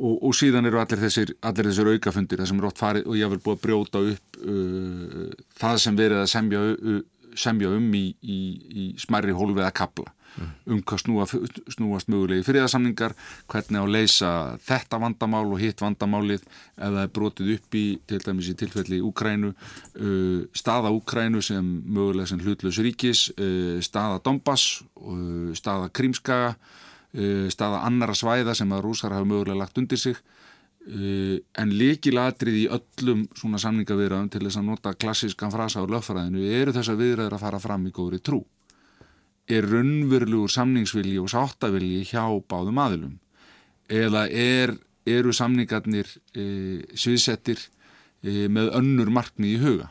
og, 0.00 0.16
og 0.28 0.36
síðan 0.36 0.68
eru 0.70 0.80
allir 0.80 1.02
þessir, 1.04 1.34
allir 1.46 1.70
þessir 1.70 1.92
aukafundir 1.94 2.40
það 2.40 2.50
sem 2.50 2.60
eru 2.62 2.70
ótt 2.70 2.80
farið 2.80 3.08
og 3.08 3.18
ég 3.20 3.32
vil 3.32 3.42
búið 3.44 3.58
að 3.58 3.64
brjóta 3.66 4.04
upp 4.12 4.40
uh, 4.44 5.26
það 5.60 5.82
sem 5.84 5.98
verið 5.98 6.22
að 6.22 6.30
semja, 6.32 6.62
uh, 6.76 7.02
semja 7.38 7.74
um 7.76 7.92
í, 7.96 8.06
í, 8.22 8.40
í 8.70 8.86
smærri 9.00 9.36
hólfiða 9.36 9.70
kapla 9.76 10.08
mm. 10.10 10.50
um 10.72 10.82
hvað 10.86 11.02
snúa, 11.04 11.26
snúast 11.76 12.10
mögulegi 12.12 12.46
fyrirðarsamningar, 12.48 13.14
hvernig 13.50 13.80
á 13.80 13.84
að 13.84 13.94
leysa 13.96 14.32
þetta 14.66 15.00
vandamál 15.04 15.46
og 15.46 15.62
hitt 15.62 15.84
vandamálið 15.84 16.42
ef 16.42 16.84
það 16.84 17.00
er 17.04 17.14
brotið 17.20 17.54
upp 17.56 17.78
í 17.80 17.84
til 18.10 18.20
dæmis 18.24 18.50
í 18.52 18.56
tilfelli 18.60 19.00
Úkrænu 19.06 19.52
uh, 19.52 20.42
staða 20.56 20.92
Úkrænu 20.96 21.42
sem 21.44 21.72
mögulega 21.86 22.32
sem 22.32 22.44
hlutlaus 22.44 22.80
ríkis, 22.82 23.28
uh, 23.36 23.80
staða 23.84 24.22
Donbass, 24.24 24.80
uh, 25.00 25.50
staða 25.58 25.90
Krímskaga 25.92 26.54
staða 27.50 27.80
annara 27.88 28.14
svæða 28.14 28.52
sem 28.54 28.70
að 28.70 28.84
rúsar 28.84 29.10
hafa 29.10 29.26
mögulega 29.26 29.58
lagt 29.58 29.78
undir 29.82 29.98
sig. 29.98 30.18
Eh, 30.88 31.36
en 31.60 31.72
líkilatrið 31.76 32.54
í 32.56 32.68
öllum 32.72 33.26
svona 33.36 33.58
samningavirðan 33.60 34.30
til 34.32 34.40
þess 34.46 34.56
að 34.62 34.68
nota 34.70 34.94
klassískan 34.96 35.52
frasa 35.52 35.82
á 35.84 35.84
lögfræðinu 35.84 36.40
eru 36.56 36.72
þess 36.72 36.88
að 36.88 37.02
viðræður 37.02 37.36
að 37.36 37.42
fara 37.42 37.60
fram 37.60 37.84
í 37.84 37.92
góðri 37.92 38.20
trú. 38.24 38.38
Er 39.44 39.68
raunverulegur 39.68 40.48
samningsvilji 40.48 41.18
og 41.20 41.28
sáttavilji 41.28 42.06
hjá 42.08 42.24
báðum 42.48 42.80
aðilum? 42.80 43.18
Eða 43.92 44.24
er, 44.32 44.72
eru 45.04 45.34
samningarnir 45.36 46.08
e, 46.32 46.46
sviðsettir 46.96 47.60
e, 48.24 48.48
með 48.48 48.72
önnur 48.80 49.12
markmið 49.12 49.52
í 49.52 49.60
huga? 49.60 49.90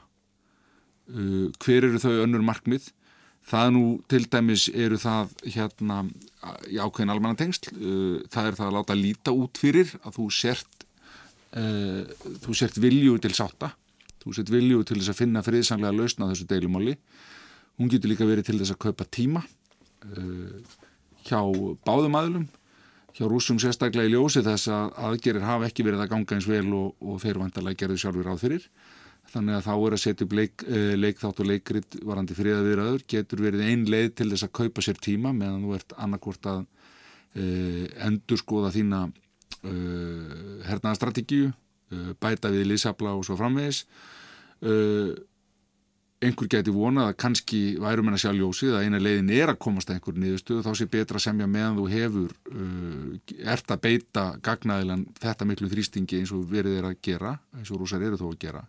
E, 1.05 1.21
hver 1.61 1.85
eru 1.85 2.01
þau 2.01 2.23
önnur 2.23 2.45
markmið 2.49 2.89
Það 3.50 3.72
nú 3.74 3.84
til 4.10 4.25
dæmis 4.29 4.68
eru 4.70 4.98
það 5.01 5.32
hérna 5.56 6.03
í 6.70 6.77
ákveðin 6.77 7.13
almanna 7.13 7.38
tengsl, 7.39 7.72
uh, 7.74 8.20
það 8.29 8.50
er 8.50 8.58
það 8.60 8.68
að 8.68 8.75
láta 8.77 8.98
líta 8.98 9.34
út 9.34 9.58
fyrir 9.60 9.96
að 10.03 10.20
þú 10.20 10.27
sért, 10.38 10.86
uh, 11.58 12.03
þú 12.46 12.58
sért 12.60 12.77
vilju 12.84 13.18
til 13.24 13.34
sátta, 13.34 13.72
þú 14.22 14.36
sért 14.38 14.53
vilju 14.53 14.84
til 14.86 15.00
þess 15.00 15.13
að 15.15 15.22
finna 15.24 15.44
friðsanglega 15.46 15.98
lausna 15.98 16.29
þessu 16.29 16.46
deilumáli. 16.50 16.96
Hún 17.79 17.89
getur 17.89 18.12
líka 18.12 18.27
verið 18.27 18.51
til 18.51 18.60
þess 18.60 18.75
að 18.75 18.82
kaupa 18.86 19.10
tíma 19.10 19.41
uh, 19.41 20.77
hjá 21.25 21.41
báðum 21.88 22.20
aðlum, 22.20 22.48
hjá 23.18 23.25
rúsum 23.25 23.58
sérstaklega 23.62 24.12
í 24.12 24.13
ljósi 24.13 24.46
þess 24.46 24.70
að 24.70 24.94
aðgerir 25.10 25.48
hafa 25.48 25.72
ekki 25.72 25.88
verið 25.88 26.06
að 26.06 26.13
ganga 26.13 26.38
eins 26.38 26.48
vel 26.50 26.68
og, 26.77 26.94
og 27.01 27.18
feirvandalega 27.24 27.82
gerðu 27.82 28.03
sjálfur 28.03 28.29
áð 28.29 28.44
fyrir 28.46 28.70
þannig 29.33 29.57
að 29.57 29.65
þá 29.67 29.71
er 29.75 29.95
að 29.95 30.01
setja 30.03 30.25
upp 30.25 30.36
leik, 30.38 30.65
uh, 30.65 30.91
leikþátt 30.98 31.39
og 31.43 31.50
leikrit 31.50 31.98
varandi 32.07 32.38
friðaviðraður 32.38 33.05
getur 33.13 33.43
verið 33.45 33.65
ein 33.67 33.86
leið 33.89 34.12
til 34.19 34.29
þess 34.33 34.48
að 34.48 34.55
kaupa 34.62 34.86
sér 34.86 35.01
tíma 35.03 35.33
meðan 35.36 35.65
þú 35.65 35.77
ert 35.77 35.95
annarkvort 35.98 36.51
að 36.51 36.62
uh, 36.65 37.88
endur 38.07 38.41
skoða 38.41 38.74
þína 38.75 39.07
uh, 39.09 40.62
hernaðastrategíu 40.69 41.50
bæta 42.21 42.51
við 42.53 42.67
lísabla 42.69 43.15
og 43.17 43.24
svo 43.25 43.33
framvegis. 43.33 43.79
Einhver 46.21 46.50
geti 46.53 46.69
vonað 46.69 47.07
að 47.09 47.15
kannski 47.24 47.62
værum 47.81 48.12
en 48.12 48.17
að 48.19 48.21
sjá 48.21 48.36
ljósið 48.38 48.75
að 48.77 48.86
eina 48.86 49.00
leiðin 49.01 49.31
er 49.33 49.50
að 49.50 49.57
komast 49.65 49.89
að 49.89 49.95
einhver 49.95 50.19
niðurstöðu. 50.21 50.65
Þá 50.67 50.77
sé 50.77 50.86
betra 50.93 51.21
semja 51.24 51.48
meðan 51.50 51.79
þú 51.79 51.88
hefur 51.89 52.36
ert 53.55 53.74
að 53.74 53.81
beita 53.88 54.27
gagnaðilan 54.45 55.07
þetta 55.17 55.50
miklu 55.50 55.71
þrýstingi 55.74 56.19
eins 56.19 56.36
og 56.38 56.45
verið 56.51 56.77
er 56.77 56.91
að 56.91 57.01
gera 57.09 57.33
eins 57.57 57.74
og 57.74 57.81
rúsar 57.81 58.05
eru 58.05 58.21
þó 58.21 58.27
að 58.29 58.38
gera 58.45 58.62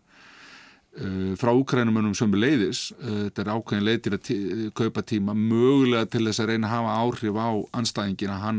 Uh, 0.90 1.36
frá 1.38 1.52
úkrænumönum 1.54 2.16
sömu 2.18 2.34
leiðis 2.34 2.88
uh, 2.98 3.28
þetta 3.28 3.44
er 3.44 3.50
ákveðin 3.54 3.84
leið 3.86 4.00
til 4.02 4.14
að 4.16 4.62
kaupa 4.74 5.04
tíma 5.06 5.36
mögulega 5.38 6.08
til 6.10 6.24
þess 6.26 6.42
að 6.42 6.50
reyna 6.50 6.66
að 6.66 6.72
hafa 6.74 6.94
áhrif 7.04 7.38
á 7.38 7.50
anstæðingin 7.78 8.32
að 8.34 8.40
hann 8.42 8.58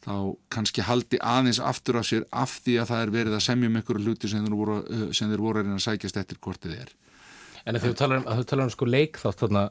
þá 0.00 0.14
kannski 0.56 0.86
haldi 0.88 1.20
aðeins 1.20 1.60
aftur 1.60 1.98
af 2.00 2.08
sér 2.08 2.24
af 2.32 2.54
því 2.64 2.78
að 2.80 2.88
það 2.94 3.04
er 3.04 3.12
verið 3.18 3.36
að 3.36 3.44
semja 3.44 3.68
um 3.68 3.76
einhverju 3.76 4.06
hluti 4.06 4.30
sem 4.32 4.46
þeir 4.46 4.56
voru, 4.56 4.78
uh, 4.80 5.04
sem 5.12 5.28
þeir 5.28 5.44
voru 5.44 5.60
að 5.60 5.68
reyna 5.68 5.76
að 5.76 5.84
sækjast 5.84 6.20
eftir 6.22 6.40
hvort 6.40 6.64
þið 6.64 6.78
er 6.78 6.96
En 7.66 7.76
þegar 7.76 7.92
þú 7.92 7.98
talar 7.98 8.22
um, 8.22 8.44
tala 8.48 8.66
um 8.66 8.72
sko 8.72 8.88
leik 8.88 9.18
þátt 9.20 9.42
þarna, 9.44 9.64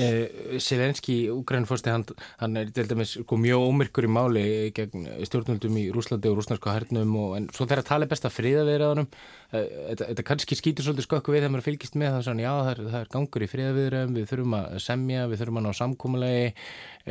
eh, 0.00 0.58
Selenski, 0.62 1.16
Ugrænfórsti, 1.32 1.92
hann, 1.92 2.04
hann 2.40 2.60
er 2.60 2.72
til 2.74 2.86
dæmis 2.90 3.14
sko, 3.20 3.38
mjög 3.40 3.66
ómyrkur 3.70 4.08
í 4.08 4.12
máli 4.12 4.44
gegn 4.76 5.06
stjórnundum 5.28 5.78
í 5.78 5.86
Rúslandi 5.94 6.30
og 6.30 6.40
rúsnarska 6.40 6.74
hernum 6.74 7.14
og 7.22 7.38
en 7.38 7.48
svo 7.54 7.68
þegar 7.68 7.86
tala 7.86 8.10
best 8.10 8.26
að 8.26 8.36
friða 8.36 8.66
viðraðunum, 8.68 9.08
eh, 9.52 9.70
þetta, 9.92 10.10
þetta 10.10 10.26
kannski 10.32 10.58
skýtur 10.58 10.88
svolítið 10.88 11.08
skökku 11.08 11.34
við 11.34 11.44
þegar 11.44 11.56
maður 11.56 11.68
fylgist 11.70 11.98
með 11.98 12.18
það, 12.18 12.44
já 12.44 12.52
það 12.52 12.70
er, 12.74 12.84
það 12.90 13.00
er 13.00 13.10
gangur 13.16 13.46
í 13.46 13.50
friða 13.54 13.74
viðraðum, 13.80 14.20
við 14.20 14.30
þurfum 14.32 14.60
að 14.60 14.78
semja, 14.86 15.26
við 15.30 15.42
þurfum 15.42 15.60
að 15.60 15.66
ná 15.66 15.72
samkómulegi 15.80 16.48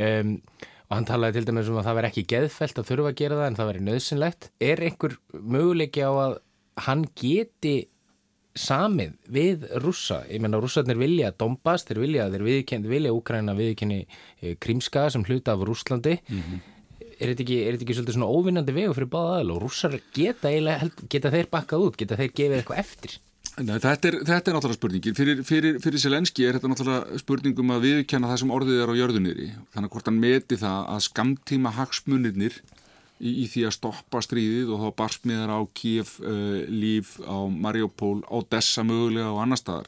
um, 0.05 0.37
og 0.85 0.93
hann 0.99 1.07
talaði 1.09 1.39
til 1.39 1.47
dæmis 1.49 1.69
um 1.71 1.79
að 1.79 1.87
það 1.87 1.97
verði 1.97 2.09
ekki 2.11 2.25
geðfelt 2.29 2.79
að 2.79 2.89
þurfa 2.91 3.11
að 3.11 3.19
gera 3.21 3.37
það 3.39 3.47
en 3.49 3.57
það 3.57 3.69
verði 3.71 3.85
nöðsynlegt. 3.87 4.49
Er 4.61 4.83
einhver 4.85 5.15
möguleiki 5.33 6.03
á 6.05 6.11
að 6.13 6.35
hann 6.85 7.05
geti 7.17 7.75
samið 8.55 9.15
við 9.31 9.65
rússa, 9.83 10.21
ég 10.31 10.41
menna 10.43 10.61
rússarnir 10.63 10.99
vilja 10.99 11.33
Donbass, 11.35 11.85
þeir 11.87 12.01
vilja, 12.05 12.29
þeir 12.33 12.45
viðkenni 12.47 12.91
vilja 12.91 13.13
Úkræna 13.15 13.55
viðkenni 13.57 14.05
eh, 14.05 14.55
Krímska 14.61 15.09
sem 15.11 15.25
hluta 15.27 15.55
af 15.55 15.65
Rússlandi. 15.67 16.17
Mm 16.29 16.41
-hmm. 16.41 16.63
er 17.19 17.31
þetta 17.31 17.43
ekki, 17.43 17.59
ekki 17.71 17.95
svolítið 17.95 18.17
svona 18.17 18.31
óvinnandi 18.31 18.73
vegu 18.75 18.93
fyrir 18.93 19.11
báða 19.11 19.35
aðal 19.35 19.51
og 19.55 19.61
rússar 19.63 19.99
geta 20.13 20.49
geta 21.09 21.31
þeir 21.31 21.47
bakkað 21.51 21.85
út, 21.85 21.97
geta 21.97 22.15
þeir 22.15 22.31
gefið 22.31 22.57
eitthvað 22.59 22.79
eftir? 22.79 23.19
Nei, 23.55 23.79
þetta, 23.79 24.07
er, 24.09 24.15
þetta 24.27 24.51
er 24.51 24.55
náttúrulega 24.57 24.75
spurningin. 24.75 25.15
Fyrir, 25.15 25.43
fyrir, 25.47 25.77
fyrir 25.79 26.01
Selenski 26.01 26.43
er 26.43 26.57
þetta 26.57 26.67
náttúrulega 26.67 27.19
spurningum 27.21 27.71
að 27.71 27.85
viðkenna 27.87 28.27
það 28.27 28.41
sem 28.41 28.51
orðið 28.51 28.81
er 28.83 28.91
á 28.91 28.99
jörðuniri 28.99 29.47
þannig 29.71 29.87
að 29.87 29.93
hvort 29.93 30.09
hann 30.09 30.19
meti 30.19 30.57
það 30.59 30.89
að 30.91 31.05
skamtíma 31.05 31.71
hagsmunirnir 31.77 32.57
í, 33.19 33.31
í 33.43 33.45
því 33.51 33.67
að 33.69 33.75
stoppa 33.77 34.23
stríðið 34.23 34.73
og 34.75 34.83
þá 34.83 34.89
barsmiðar 35.03 35.55
á 35.55 35.59
Kíf, 35.77 36.17
uh, 36.23 36.63
Líf, 36.71 37.17
á 37.23 37.37
Mariupól, 37.49 38.19
á 38.27 38.37
Dessa 38.51 38.85
mögulega 38.87 39.31
og 39.33 39.43
annar 39.43 39.61
staðar. 39.61 39.87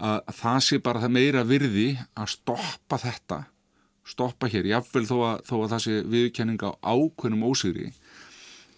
Að, 0.00 0.18
að 0.18 0.36
það 0.40 0.60
sé 0.66 0.80
bara 0.84 1.02
það 1.02 1.16
meira 1.16 1.46
virði 1.48 1.88
að 2.16 2.36
stoppa 2.38 3.00
þetta 3.00 3.42
stoppa 4.10 4.48
hér, 4.50 4.68
jáfnvel 4.70 5.06
þó 5.08 5.16
að, 5.26 5.42
þó 5.46 5.54
að 5.60 5.72
það 5.74 5.82
sé 5.84 5.96
viðkenning 6.10 6.64
á 6.66 6.70
ákveðnum 6.82 7.46
ósigri. 7.50 7.90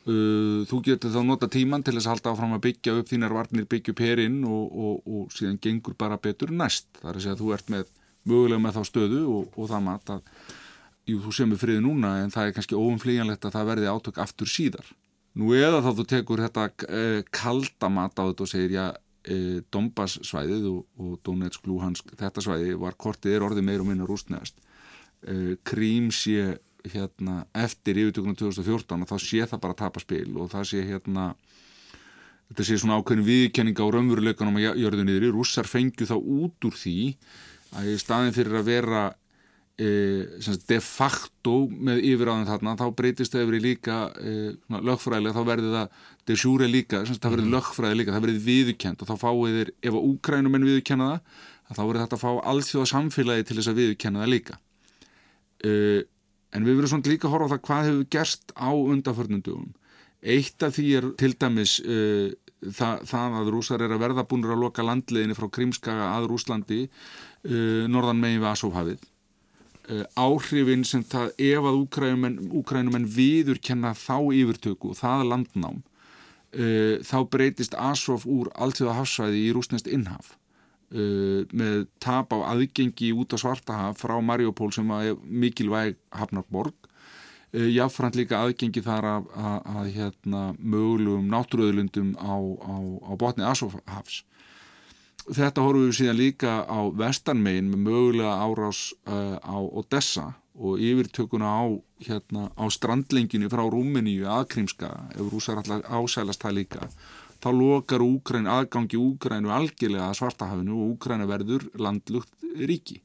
Uh, 0.03 0.67
þú 0.67 0.81
getur 0.89 1.13
þá 1.15 1.21
nota 1.23 1.49
tíman 1.51 1.85
til 1.87 1.95
þess 1.95 2.09
að 2.09 2.17
halda 2.17 2.33
áfram 2.33 2.57
að 2.57 2.65
byggja 2.65 2.97
upp 2.99 3.11
þínar 3.11 3.37
varnir, 3.37 3.69
byggja 3.71 3.95
upp 3.95 4.03
herinn 4.03 4.41
og, 4.49 4.65
og, 4.73 4.97
og 5.07 5.29
síðan 5.35 5.61
gengur 5.63 5.95
bara 5.99 6.19
betur 6.23 6.51
næst. 6.51 6.89
Þar 6.99 7.13
er 7.13 7.21
að 7.21 7.27
segja 7.27 7.37
að 7.37 7.45
þú 7.45 7.53
ert 7.57 7.71
með 7.73 7.93
mögulega 8.27 8.65
með 8.65 8.79
þá 8.79 8.83
stöðu 8.91 9.23
og, 9.31 9.55
og 9.55 9.71
það 9.71 9.87
mat 9.87 10.13
að 10.17 10.35
jú, 11.09 11.21
þú 11.23 11.33
semur 11.35 11.61
friði 11.61 11.83
núna 11.85 12.17
en 12.23 12.33
það 12.33 12.49
er 12.49 12.57
kannski 12.57 12.79
óumflíjanlegt 12.79 13.47
að 13.47 13.57
það 13.57 13.71
verði 13.71 13.93
átök 13.93 14.21
aftur 14.23 14.51
síðar. 14.51 14.91
Nú 15.39 15.55
eða 15.57 15.81
þá 15.81 15.91
þú 15.97 16.05
tekur 16.11 16.43
þetta 16.45 16.67
eh, 16.89 17.23
kalda 17.33 17.89
mat 17.93 18.19
á 18.21 18.29
þetta 18.29 18.45
og 18.45 18.51
segir 18.51 18.75
já, 18.77 18.85
eh, 19.25 19.63
Dombas 19.73 20.19
svæðið 20.29 20.67
og, 20.69 20.83
og 21.01 21.15
Donetsk, 21.25 21.65
Luhansk, 21.71 22.13
þetta 22.21 22.45
svæði 22.45 22.77
var 22.81 22.99
kortið 23.01 23.39
er 23.39 23.47
orðið 23.47 23.67
meir 23.69 23.85
og 23.85 23.89
minna 23.89 24.09
rústnæðast. 24.09 24.61
Eh, 25.25 25.55
Krím 25.65 26.11
sé 26.13 26.59
hérna 26.83 27.45
eftir 27.55 28.01
yfirtökunum 28.03 28.37
2014 28.37 29.05
og 29.05 29.09
þá 29.09 29.17
sé 29.23 29.47
það 29.47 29.63
bara 29.63 29.77
að 29.77 29.83
tapa 29.85 30.03
spil 30.03 30.29
og 30.35 30.51
það 30.51 30.69
sé 30.73 30.83
hérna 30.83 31.29
þetta 32.51 32.67
sé 32.67 32.79
svona 32.83 32.99
ákveðin 32.99 33.27
viðkenning 33.27 33.79
á 33.79 33.87
raunveruleikunum 33.87 34.59
að 34.61 34.83
jörðu 34.83 35.07
niður. 35.07 35.31
Rússar 35.39 35.71
fengju 35.71 36.09
þá 36.11 36.17
út 36.19 36.69
úr 36.69 36.77
því 36.77 36.97
að 37.79 37.93
í 37.95 37.99
staðin 38.03 38.37
fyrir 38.37 38.59
að 38.61 38.69
vera 38.69 39.05
e, 39.83 40.57
de 40.69 40.79
facto 40.85 41.55
með 41.73 42.03
yfiráðin 42.11 42.49
þarna 42.49 42.75
þá 42.81 42.85
breytist 42.99 43.35
það 43.35 43.45
yfir 43.47 43.57
í 43.59 43.63
líka 43.67 43.99
e, 44.21 44.35
lögfræðilega, 44.73 45.37
þá 45.37 45.49
verður 45.51 45.77
það 45.77 46.01
de 46.31 46.39
jure 46.39 46.69
líka, 46.71 47.03
það 47.11 47.35
verður 47.35 47.47
mm. 47.49 47.55
lögfræði 47.57 47.99
líka 47.99 48.15
það 48.15 48.27
verður 48.27 48.45
viðkjent 48.47 49.03
og 49.03 49.11
þá 49.11 49.15
fáið 49.25 49.59
þér 49.59 49.73
ef 49.75 49.93
að 49.93 50.09
úkrænumenn 50.13 50.69
viðkjanna 50.71 51.11
það 51.13 51.79
þá 51.79 51.83
verður 51.83 52.03
þetta 52.05 52.19
að 52.19 52.25
fá 52.25 52.33
allþjóða 52.53 52.91
samfélagi 52.93 53.49
til 53.49 53.59
þess 53.59 53.73
að 53.73 53.81
viðkjanna 53.83 54.23
það 54.23 54.33
líka. 54.33 54.59
E, 55.63 55.73
en 56.53 56.67
við 56.67 56.79
verðum 56.79 56.93
svona 56.95 57.13
líka 57.13 57.29
að 57.29 57.35
horfa 57.37 57.49
á 57.49 57.53
það 57.55 57.65
hvað 57.69 57.89
hefur 57.89 58.11
gerst 58.17 58.55
á 58.55 58.71
undanförnundugum 58.71 59.71
eitt 60.23 60.63
af 60.63 60.77
því 60.77 60.85
er 61.01 61.07
til 61.19 61.33
dæmis 61.35 61.81
e, 61.83 61.97
það, 62.71 63.07
það 63.11 63.39
að 63.41 63.51
rúsar 63.55 63.83
er 63.83 63.95
að 63.95 64.03
verða 64.05 64.27
búinur 64.29 64.55
að 64.55 64.63
loka 64.63 64.85
landleginni 64.87 65.37
frá 65.37 65.49
Krímskaga 65.53 66.13
að 66.17 66.29
Rúslandi 66.31 66.83
uh, 66.87 67.89
norðan 67.91 68.21
megin 68.23 68.43
við 68.43 68.51
Asófhafið 68.53 69.09
áhrifin 70.15 70.85
sem 70.87 71.03
það 71.03 71.33
ef 71.43 71.71
að 71.71 71.81
úkrænumenn 72.61 73.09
viður 73.11 73.59
kenna 73.59 73.95
þá 73.99 74.31
yfirtöku 74.31 74.93
og 74.93 75.01
það 75.01 75.25
landnám 75.33 75.81
uh, 75.83 77.01
þá 77.03 77.19
breytist 77.33 77.75
Asóf 77.75 78.27
úr 78.29 78.53
alltíða 78.55 78.99
hafsvæði 79.01 79.43
í 79.49 79.51
rúsnest 79.57 79.91
innhaf 79.91 80.37
með 80.93 81.87
tap 82.05 82.35
á 82.37 82.53
aðgengi 82.53 83.15
út 83.17 83.33
á 83.33 83.41
Svartahaf 83.41 84.03
frá 84.03 84.19
Mariupól 84.21 84.69
sem 84.77 84.91
er 84.93 85.15
mikilvæg 85.25 85.97
hafnarborg. 86.13 86.75
Jáfnframt 87.53 88.17
líka 88.17 88.43
aðgengi 88.43 88.83
þar 88.85 89.09
að, 89.09 89.31
að, 89.33 89.57
að 89.73 89.89
hérna, 89.97 90.43
mögulegum 90.61 91.33
náttúruöðlundum 91.33 92.13
á, 92.21 92.37
á, 92.37 92.77
á 93.09 93.13
botni 93.17 93.45
Asófhafs 93.49 94.23
Þetta 95.23 95.63
horfum 95.63 95.87
við 95.87 95.99
síðan 96.01 96.19
líka 96.19 96.53
á 96.67 96.81
vestanmegin 96.99 97.69
með 97.71 97.83
mögulega 97.87 98.33
árás 98.43 98.81
uh, 99.07 99.39
á 99.39 99.59
Odessa 99.63 100.33
og 100.59 100.83
yfirtökuna 100.83 101.47
á, 101.47 101.65
hérna, 102.03 102.49
á 102.59 102.65
strandlenginu 102.69 103.49
frá 103.53 103.63
Rúmeníu 103.63 104.27
aðkrimska, 104.29 104.91
ef 105.15 105.31
rúsar 105.31 105.63
alltaf 105.63 105.87
ásælast 105.87 106.43
það 106.43 106.59
líka, 106.59 106.91
þá 107.43 107.49
lokar 107.55 108.03
Úgræn, 108.05 108.51
aðgangi 108.51 108.99
Úgrænu 108.99 109.55
algjörlega 109.55 110.11
að 110.11 110.19
svartahafinu 110.21 110.77
og 110.77 110.93
Úgræna 110.97 111.31
verður 111.31 111.71
landlugt 111.79 112.35
ríki. 112.59 113.01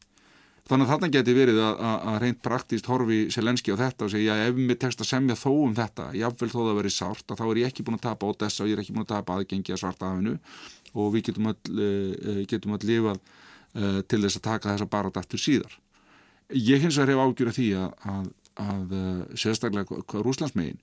Þannig 0.68 0.84
að 0.84 0.92
þarna 0.92 1.08
geti 1.14 1.34
verið 1.38 1.60
að, 1.64 1.78
að, 1.88 2.00
að 2.12 2.18
reynd 2.26 2.40
praktist 2.44 2.90
horfi 2.92 3.20
Selenski 3.32 3.72
á 3.72 3.80
þetta 3.80 4.04
og 4.04 4.12
segja 4.12 4.34
ef 4.50 4.58
mér 4.60 4.80
tekst 4.82 5.00
að 5.00 5.08
semja 5.14 5.38
þó 5.40 5.52
um 5.62 5.78
þetta, 5.78 6.10
jáfnvel 6.18 6.50
þó 6.52 6.58
það 6.58 6.80
verið 6.82 6.96
sárt, 6.98 7.24
að 7.32 7.40
þá 7.40 7.46
er 7.46 7.62
ég 7.62 7.70
ekki 7.72 7.86
búin 7.88 7.96
að 7.96 8.04
tapa 8.10 8.32
Odessa 8.34 8.66
og 8.66 8.68
ég 8.68 8.76
er 8.76 8.82
ekki 8.84 8.96
búin 8.98 9.06
að 9.06 9.14
tapa 9.14 9.38
aðgengi 9.38 9.76
að 9.76 9.80
svartahafinu 9.86 10.36
og 10.98 11.14
við 11.16 11.30
getum 11.30 11.52
öll, 11.52 11.58
uh, 11.72 12.42
getum 12.50 12.76
öll 12.78 12.90
lifað 12.90 13.22
uh, 13.22 14.02
til 14.10 14.22
þess 14.26 14.40
að 14.40 14.46
taka 14.50 14.74
þessa 14.74 14.90
barat 14.98 15.20
eftir 15.22 15.44
síðar. 15.44 15.80
Ég 16.54 16.84
hins 16.84 17.00
vegar 17.00 17.14
hef 17.14 17.24
ágjur 17.26 17.52
að 17.52 17.58
því 17.58 17.68
að, 17.82 17.90
að, 18.14 18.30
að 18.64 18.94
sérstaklega 19.36 20.22
Rúslandsmegin 20.24 20.80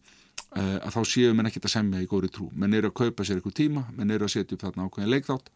að 0.54 0.92
þá 0.94 1.00
séum 1.08 1.38
menn 1.38 1.48
ekkert 1.48 1.64
að 1.66 1.72
semja 1.72 2.02
í 2.04 2.06
góri 2.06 2.28
trú. 2.30 2.44
Menn 2.54 2.76
eru 2.76 2.90
að 2.92 2.98
kaupa 3.00 3.24
sér 3.26 3.40
eitthvað 3.40 3.56
tíma, 3.58 3.80
menn 3.96 4.12
eru 4.14 4.28
að 4.28 4.34
setja 4.36 4.54
upp 4.54 4.62
þarna 4.62 4.84
ákveðin 4.86 5.10
leikþátt 5.10 5.48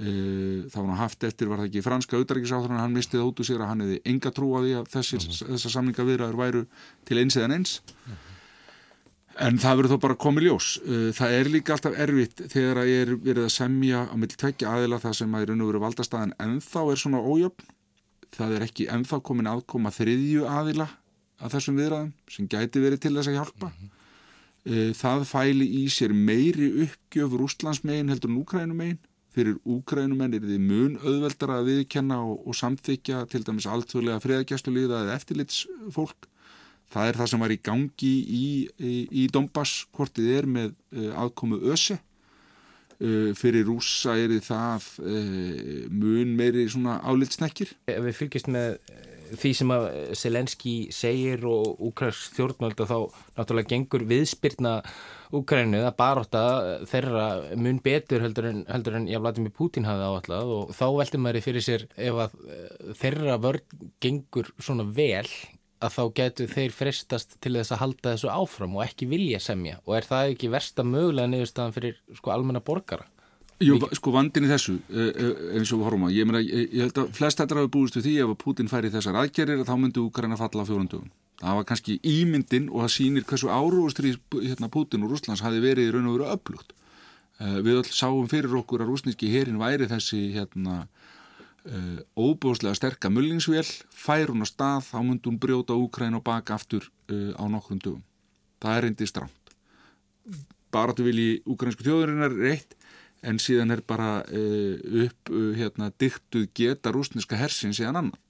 var 0.00 0.86
hann 0.86 0.96
haft 0.96 1.24
eftir, 1.24 1.48
var 1.50 1.60
það 1.60 1.68
ekki 1.68 1.82
franska 1.84 2.16
auðrækisáþrann, 2.16 2.80
hann 2.80 2.94
mistið 2.94 3.24
út 3.26 3.40
úr 3.40 3.46
sér 3.46 3.60
að 3.60 3.70
hann 3.70 3.82
hefði 3.84 3.98
enga 4.08 4.32
trú 4.32 4.48
á 4.56 4.58
því 4.64 4.72
að 4.78 4.88
þessir, 4.94 5.20
-huh. 5.20 5.48
þessar 5.52 5.74
samlinga 5.74 6.06
viðræður 6.08 6.38
væru 6.40 6.62
til 7.04 7.18
eins 7.18 7.36
eðan 7.36 7.56
eins 7.58 7.80
uh 7.80 8.12
-huh. 8.12 8.16
En 9.40 9.56
það 9.60 9.78
verður 9.78 9.94
þó 9.94 10.02
bara 10.04 10.16
komið 10.20 10.46
ljós. 10.46 10.70
Uh, 10.84 11.10
það 11.16 11.34
er 11.38 11.50
líka 11.54 11.74
alltaf 11.74 11.98
erfitt 12.04 12.42
þegar 12.52 12.82
að 12.82 12.90
ég 12.90 13.04
er 13.06 13.12
verið 13.24 13.46
að 13.46 13.54
semja 13.54 14.02
á 14.12 14.14
mill 14.20 14.32
tvekja 14.34 14.72
aðila 14.74 15.00
það 15.00 15.14
sem 15.20 15.36
að 15.36 15.44
er 15.46 15.52
og 15.54 15.70
veru 15.70 15.84
valdastæðan 15.84 16.34
ennþá 16.44 16.82
er 16.92 17.00
svona 17.00 17.22
ójöfn. 17.24 17.70
Það 18.36 18.56
er 18.56 18.66
ekki 18.66 18.88
ennþá 18.94 19.20
komin 19.26 19.48
aðkoma 19.50 19.92
þriðju 19.94 20.44
aðila 20.46 20.86
að 21.40 21.56
þessum 21.56 21.80
viðræðum 21.80 22.12
sem 22.30 22.50
gæti 22.52 22.82
verið 22.84 23.02
til 23.02 23.14
þess 23.16 23.30
að 23.32 23.38
hjálpa. 23.40 23.70
Mm 23.70 23.80
-hmm. 23.80 23.96
Það 25.00 25.22
fæli 25.24 25.66
í 25.80 25.84
sér 25.88 26.12
meiri 26.12 26.68
uppgjöf 26.84 27.32
rústlandsmegin 27.40 28.12
heldur 28.12 28.30
en 28.30 28.42
úkrænumegin. 28.42 28.98
Fyrir 29.30 29.56
úkrænumenn 29.64 30.34
er 30.34 30.42
þið 30.42 30.62
mun 30.66 30.96
auðveldar 31.00 31.52
að 31.54 31.68
viðkenna 31.70 32.18
og, 32.26 32.40
og 32.50 32.56
samþykja 32.58 33.22
til 33.30 33.44
dæmis 33.46 33.68
alltfjörlega 33.70 34.18
friðagjastulíða 34.24 35.04
eða 35.04 35.16
eftirlitsfólk 35.20 36.26
það 36.90 37.08
er 37.08 37.18
það 37.20 37.32
sem 37.32 37.44
var 37.44 37.54
í 37.54 37.60
gangi 37.70 38.12
í, 38.20 38.46
í, 38.78 38.94
í 39.22 39.26
Donbass, 39.32 39.84
hvort 39.94 40.16
þið 40.18 40.30
er 40.38 40.48
með 40.58 40.72
uh, 40.96 41.10
aðkomu 41.24 41.60
öse. 41.72 42.00
Uh, 43.00 43.30
fyrir 43.32 43.64
rúsa 43.64 44.16
er 44.20 44.34
það 44.44 44.88
uh, 45.00 45.86
mun 45.88 46.34
meiri 46.36 46.66
svona 46.68 46.98
álitsnekkir 47.00 47.70
Ef 47.88 48.02
við 48.04 48.18
fylgjast 48.18 48.50
með 48.52 48.74
því 49.40 49.52
sem 49.56 49.72
að 49.72 49.86
Selenski 50.18 50.74
segir 50.92 51.46
og 51.48 51.78
Úkrænsk 51.88 52.34
stjórnmölda 52.34 52.84
þá 52.90 52.98
náttúrulega 53.38 53.70
gengur 53.72 54.04
viðspyrna 54.10 54.74
Úkrænu 55.38 55.80
að 55.86 55.96
baróta 55.96 56.42
þeirra 56.90 57.26
mun 57.56 57.78
betur 57.84 58.24
heldur 58.24 58.50
en, 58.50 58.64
heldur 58.68 58.98
en 58.98 59.08
ég 59.08 59.22
Vladimir 59.22 59.54
Putin 59.54 59.86
hafði 59.88 60.08
áallat 60.08 60.52
og 60.58 60.74
þá 60.76 60.84
veldur 60.98 61.24
maður 61.24 61.46
fyrir 61.46 61.64
sér 61.64 61.86
ef 61.94 62.20
að 62.26 62.36
þeirra 63.00 63.38
vörð 63.40 63.78
gengur 64.02 64.50
svona 64.58 64.84
vel 64.84 65.24
að 65.80 65.94
þá 65.96 66.02
getur 66.20 66.50
þeir 66.50 66.74
frestast 66.76 67.38
til 67.40 67.54
þess 67.56 67.74
að 67.74 67.80
halda 67.84 68.12
þessu 68.14 68.30
áfram 68.32 68.76
og 68.76 68.84
ekki 68.84 69.08
vilja 69.10 69.40
semja 69.42 69.80
og 69.86 69.96
er 69.96 70.08
það 70.08 70.34
ekki 70.34 70.52
versta 70.52 70.84
mögulega 70.84 71.30
niðurstaðan 71.32 71.76
fyrir 71.76 71.96
sko 72.18 72.34
almenna 72.34 72.62
borgara? 72.64 73.08
Jú, 73.60 73.76
sko 73.92 74.12
vandin 74.14 74.46
í 74.46 74.48
þessu 74.48 74.78
eh, 74.88 75.08
eh, 75.10 75.40
eins 75.58 75.68
og 75.74 75.82
við 75.82 75.86
horfum 75.88 76.06
að, 76.08 76.14
ég, 76.16 76.28
meina, 76.28 76.40
ég, 76.40 76.68
ég 76.72 76.86
held 76.86 77.00
að 77.02 77.10
flest 77.18 77.42
þetta 77.42 77.58
hafi 77.58 77.72
búist 77.74 77.98
við 77.98 78.06
því 78.06 78.14
ef 78.24 78.30
að 78.32 78.38
Putin 78.40 78.70
færi 78.72 78.92
þessar 78.92 79.18
aðgerðir 79.20 79.66
þá 79.68 79.74
myndi 79.76 80.00
Úkræna 80.00 80.38
falla 80.40 80.64
á 80.64 80.68
fjórundugum. 80.68 81.10
Það 81.40 81.58
var 81.58 81.66
kannski 81.68 81.96
ímyndin 82.04 82.70
og 82.72 82.86
það 82.86 82.94
sýnir 82.94 83.26
hversu 83.28 83.50
árugustrið 83.52 84.16
hérna, 84.32 84.70
Putin 84.72 85.04
og 85.04 85.12
Rúslands 85.12 85.44
hafi 85.44 85.60
verið 85.60 85.90
í 85.90 85.92
raun 85.92 86.08
og 86.08 86.16
veru 86.16 86.30
öflugt. 86.32 86.72
Eh, 87.40 87.60
við 87.64 87.82
öll 87.82 87.92
sáum 87.92 88.32
fyrir 88.32 88.56
okkur 88.62 88.84
að 88.84 88.94
rúsníski 88.94 89.28
herin 89.32 89.60
væri 89.60 89.88
þessi 89.92 90.22
hérna 90.38 90.86
uh, 91.66 92.00
óbúslega 92.16 92.76
sterka 92.78 93.10
mullingsvél 93.12 93.66
fær 93.92 94.32
hún 94.32 94.44
á 94.44 94.48
stað, 94.48 94.86
þá 94.88 94.98
myndi 95.04 95.28
hún 95.28 95.38
brjóta 95.40 95.76
Úkræn 95.76 96.16
og 96.18 96.24
baka 96.26 96.56
aftur 96.56 96.86
uh, 97.10 97.32
á 97.36 97.44
nokkrum 97.50 97.80
dögum. 97.82 98.04
Það 98.60 98.76
er 98.76 98.86
reyndi 98.86 99.08
stránt. 99.08 99.54
Bara 100.70 100.94
til 100.94 101.08
vilji 101.08 101.40
úkrænsku 101.50 101.84
þjóðurinnar 101.86 102.34
er 102.36 102.52
eitt 102.54 102.76
en 103.26 103.40
síðan 103.42 103.74
er 103.74 103.84
bara 103.84 104.22
uh, 104.24 105.04
upp 105.04 105.32
hérna, 105.58 105.90
dyktuð 106.00 106.48
geta 106.56 106.92
rúsneska 106.94 107.38
hersin 107.40 107.76
síðan 107.76 108.02
annan. 108.04 108.20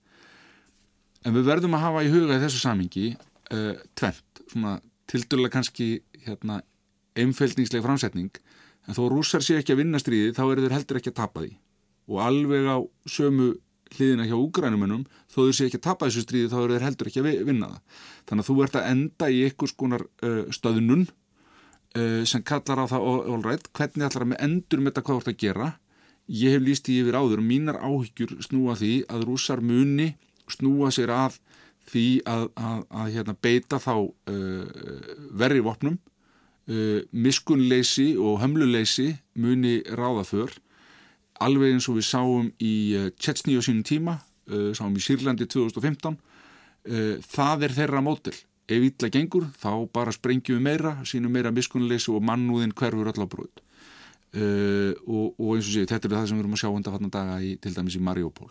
En 1.24 1.36
við 1.36 1.50
verðum 1.50 1.76
að 1.76 1.84
hafa 1.84 2.04
í 2.06 2.12
huga 2.12 2.38
í 2.38 2.42
þessu 2.42 2.62
samingi 2.62 3.10
tvent, 3.98 4.40
svona 4.48 4.76
tildurlega 5.10 5.56
kannski 5.56 5.88
hérna, 6.24 6.60
einfældningsleg 7.18 7.82
framsetning 7.84 8.30
en 8.86 8.96
þó 8.96 9.08
rússar 9.10 9.44
sé 9.44 9.58
ekki 9.58 9.74
að 9.74 9.82
vinna 9.82 10.00
stríði 10.00 10.32
þá 10.36 10.44
eru 10.46 10.64
þeir 10.64 10.76
heldur 10.78 11.00
ekki 11.00 11.12
að 11.12 11.18
tapa 11.18 11.42
því 11.42 11.50
og 12.10 12.22
alveg 12.26 12.66
á 12.66 12.78
sömu 13.06 13.52
hliðina 13.94 14.26
hjá 14.28 14.36
úgrænumennum 14.38 15.04
þó 15.30 15.38
þú 15.40 15.52
sé 15.54 15.66
ekki 15.68 15.80
að 15.80 15.86
tapa 15.86 16.08
þessu 16.08 16.24
stríði 16.24 16.50
þá 16.52 16.58
eru 16.60 16.76
þeir 16.76 16.86
heldur 16.86 17.10
ekki 17.10 17.22
að 17.22 17.28
vinna 17.48 17.70
það. 17.70 18.00
Þannig 18.28 18.44
að 18.44 18.48
þú 18.48 18.56
ert 18.64 18.78
að 18.78 18.88
enda 18.90 19.30
í 19.30 19.38
einhvers 19.46 19.76
konar 19.82 20.04
uh, 20.06 20.42
stöðnun 20.54 21.06
uh, 21.06 22.22
sem 22.30 22.44
kallar 22.46 22.82
á 22.82 22.86
það 22.90 23.06
all 23.10 23.46
right, 23.46 23.70
hvernig 23.76 24.06
ætlar 24.06 24.26
að 24.26 24.32
með 24.32 24.44
endur 24.46 24.82
með 24.82 24.92
þetta 24.92 25.06
hvað 25.06 25.16
þú 25.16 25.22
ert 25.24 25.32
að 25.32 25.40
gera. 25.44 25.70
Ég 26.40 26.54
hef 26.54 26.66
líst 26.66 26.90
í 26.90 27.00
yfir 27.02 27.18
áður 27.18 27.42
og 27.42 27.48
mínar 27.48 27.80
áhyggjur 27.82 28.36
snúa 28.46 28.76
því 28.78 28.92
að 29.10 29.26
rúsar 29.26 29.64
muni 29.64 30.12
snúa 30.50 30.92
sér 30.94 31.10
að 31.14 31.40
því 31.90 32.06
að, 32.28 32.44
að, 32.54 32.80
að 33.00 33.12
hérna, 33.16 33.34
beita 33.42 33.80
þá 33.82 33.94
uh, 33.98 34.86
verri 35.34 35.64
vopnum, 35.64 35.98
miskunleysi 37.10 38.12
og 38.20 38.36
hömluleysi 38.44 39.08
muni 39.42 39.80
ráða 39.98 40.22
fyrr 40.28 40.52
alveg 41.44 41.74
eins 41.74 41.88
og 41.90 41.98
við 41.98 42.06
sáum 42.08 42.50
í 42.60 42.74
Tjetsni 43.20 43.56
á 43.56 43.62
sínum 43.64 43.86
tíma, 43.86 44.18
uh, 44.50 44.70
sáum 44.76 44.96
í 44.96 45.04
Sýrlandi 45.04 45.48
2015 45.50 46.18
það 47.28 47.66
er 47.66 47.74
þeirra 47.76 48.00
mótil 48.00 48.32
ef 48.32 48.84
illa 48.86 49.10
gengur 49.12 49.50
þá 49.60 49.84
bara 49.92 50.14
sprengjum 50.16 50.56
við 50.56 50.62
meira 50.64 50.92
sínum 51.04 51.34
meira 51.36 51.50
miskunnuleysi 51.52 52.08
og 52.14 52.24
mannúðin 52.24 52.72
hverfur 52.72 53.10
öll 53.10 53.20
á 53.20 53.28
bröð 53.28 53.60
og, 55.04 55.26
og 55.36 55.50
eins 55.58 55.68
og 55.68 55.74
sé, 55.74 55.84
þetta 55.84 56.08
er 56.08 56.14
það 56.14 56.24
sem 56.30 56.38
við 56.38 56.44
erum 56.46 56.56
að 56.56 56.62
sjá 56.62 56.70
undanfatna 56.70 57.12
daga 57.12 57.36
í, 57.44 57.50
til 57.60 57.74
dæmis 57.76 57.98
í 57.98 58.00
Mariupol. 58.06 58.48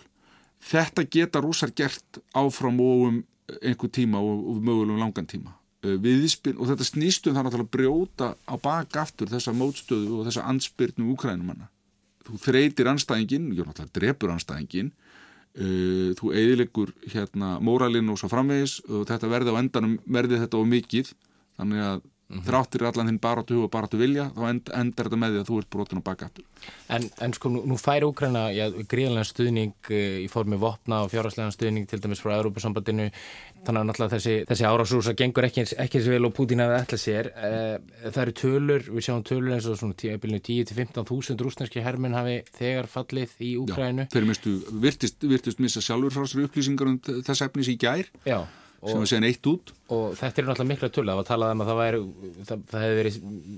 Þetta 0.69 1.07
geta 1.09 1.41
rúsar 1.41 1.73
gert 1.73 2.21
áfram 2.37 2.77
og 2.85 3.05
um 3.07 3.19
einhver 3.61 3.89
tíma 3.89 4.21
og, 4.21 4.45
og 4.51 4.61
mögulegum 4.61 5.01
langan 5.01 5.29
tíma. 5.29 5.55
Viðspil 5.79 6.57
og 6.59 6.67
þetta 6.67 6.85
snýstum 6.87 7.35
náttúrulega 7.37 7.63
að 7.63 7.73
brjóta 7.73 8.31
á 8.43 8.55
baka 8.59 9.05
aftur 9.05 9.31
þessa 9.31 9.53
mótstöðu 9.55 10.19
og 10.19 10.25
þessa 10.27 10.43
ansbyrnum 10.51 11.13
úkrænumanna 11.13 11.69
þú 12.29 12.41
þreytir 12.45 12.91
anstæðingin, 12.93 13.49
já 13.57 13.63
náttúrulega 13.65 13.95
drefur 13.97 14.33
anstæðingin 14.35 14.91
uh, 15.57 16.11
þú 16.19 16.31
eidilegur 16.35 16.93
hérna 17.09 17.57
móralinn 17.63 18.11
og 18.11 18.19
svo 18.21 18.29
framvegis 18.31 18.79
og 18.87 19.07
þetta 19.09 19.31
verði 19.31 19.55
á 19.55 19.61
endanum 19.61 19.97
verði 20.05 20.41
þetta 20.43 20.61
á 20.61 20.63
mikið. 20.75 21.13
Þannig 21.59 21.85
að 21.85 22.01
Mm 22.29 22.37
-hmm. 22.37 22.45
þráttir 22.45 22.83
allan 22.85 23.07
þinn 23.09 23.19
baráttu 23.19 23.55
hug 23.55 23.63
og 23.63 23.71
baráttu 23.73 23.97
vilja 23.97 24.27
þá 24.35 24.43
end, 24.49 24.67
endar 24.69 25.07
þetta 25.07 25.17
með 25.17 25.31
því 25.33 25.39
að 25.39 25.47
þú 25.49 25.55
ert 25.59 25.69
brotin 25.73 26.01
á 26.01 26.03
bakaftur 26.09 26.45
En, 26.89 27.09
en 27.25 27.33
sko 27.33 27.49
nú, 27.49 27.63
nú 27.65 27.77
fær 27.77 28.05
Úkræna 28.05 28.43
gríðanlega 28.85 29.25
stuðning 29.25 29.73
uh, 29.89 30.19
í 30.21 30.27
formi 30.29 30.59
vopna 30.61 31.01
og 31.03 31.09
fjárháslega 31.09 31.55
stuðning 31.55 31.87
til 31.89 31.99
dæmis 32.03 32.21
frá 32.21 32.35
Európa-sambandinu 32.37 33.09
þannig 33.65 33.81
að 33.81 33.87
náttúrulega 33.89 34.13
þessi, 34.15 34.35
þessi 34.45 34.67
árásrúsa 34.69 35.15
gengur 35.17 35.49
ekki 35.49 35.63
eins, 35.63 35.73
ekki 35.73 35.99
eins 35.99 36.11
vel 36.13 36.29
og 36.29 36.35
Putin 36.37 36.61
að 36.63 36.75
ætla 36.77 37.01
sér. 37.01 37.31
Uh, 37.33 37.75
það 38.05 38.21
eru 38.23 38.37
tölur, 38.43 38.87
við 38.93 39.07
sjáum 39.09 39.25
tölur 39.25 39.57
eins 39.57 39.65
og 39.65 39.81
svona 39.81 39.97
10-15 39.97 41.09
þúsund 41.09 41.43
rúsneski 41.43 41.83
herminn 41.83 42.13
hafi 42.13 42.39
þegar 42.61 42.93
fallið 42.93 43.35
í 43.41 43.55
Úkrænu 43.65 44.05
Já, 44.05 44.13
þeir 44.13 44.29
mistu, 44.29 44.55
virtist, 44.85 45.29
virtist 45.33 45.59
missa 45.59 45.81
sjálfur 45.81 46.13
frá 46.13 46.29
sér 46.29 46.45
upplýsingar 46.45 46.93
um 46.93 46.99
þess 47.01 47.47
efnis 47.49 47.73
í 47.73 47.79
gær. 47.81 48.05
Já 48.21 48.43
sem 48.83 49.01
var 49.01 49.09
síðan 49.11 49.27
eitt 49.27 49.49
út. 49.49 49.73
Og 49.89 50.13
þetta 50.13 50.41
er 50.41 50.45
náttúrulega 50.45 50.69
mikla 50.69 50.89
tull 50.93 51.07
það 51.09 51.19
var 51.19 51.27
talað 51.27 51.51
um 51.55 51.63
að 51.63 51.69
það 51.69 51.79
væri 51.79 51.99
það, 52.45 52.59
það 52.69 52.83
hefði 52.83 52.97
verið, 52.99 53.15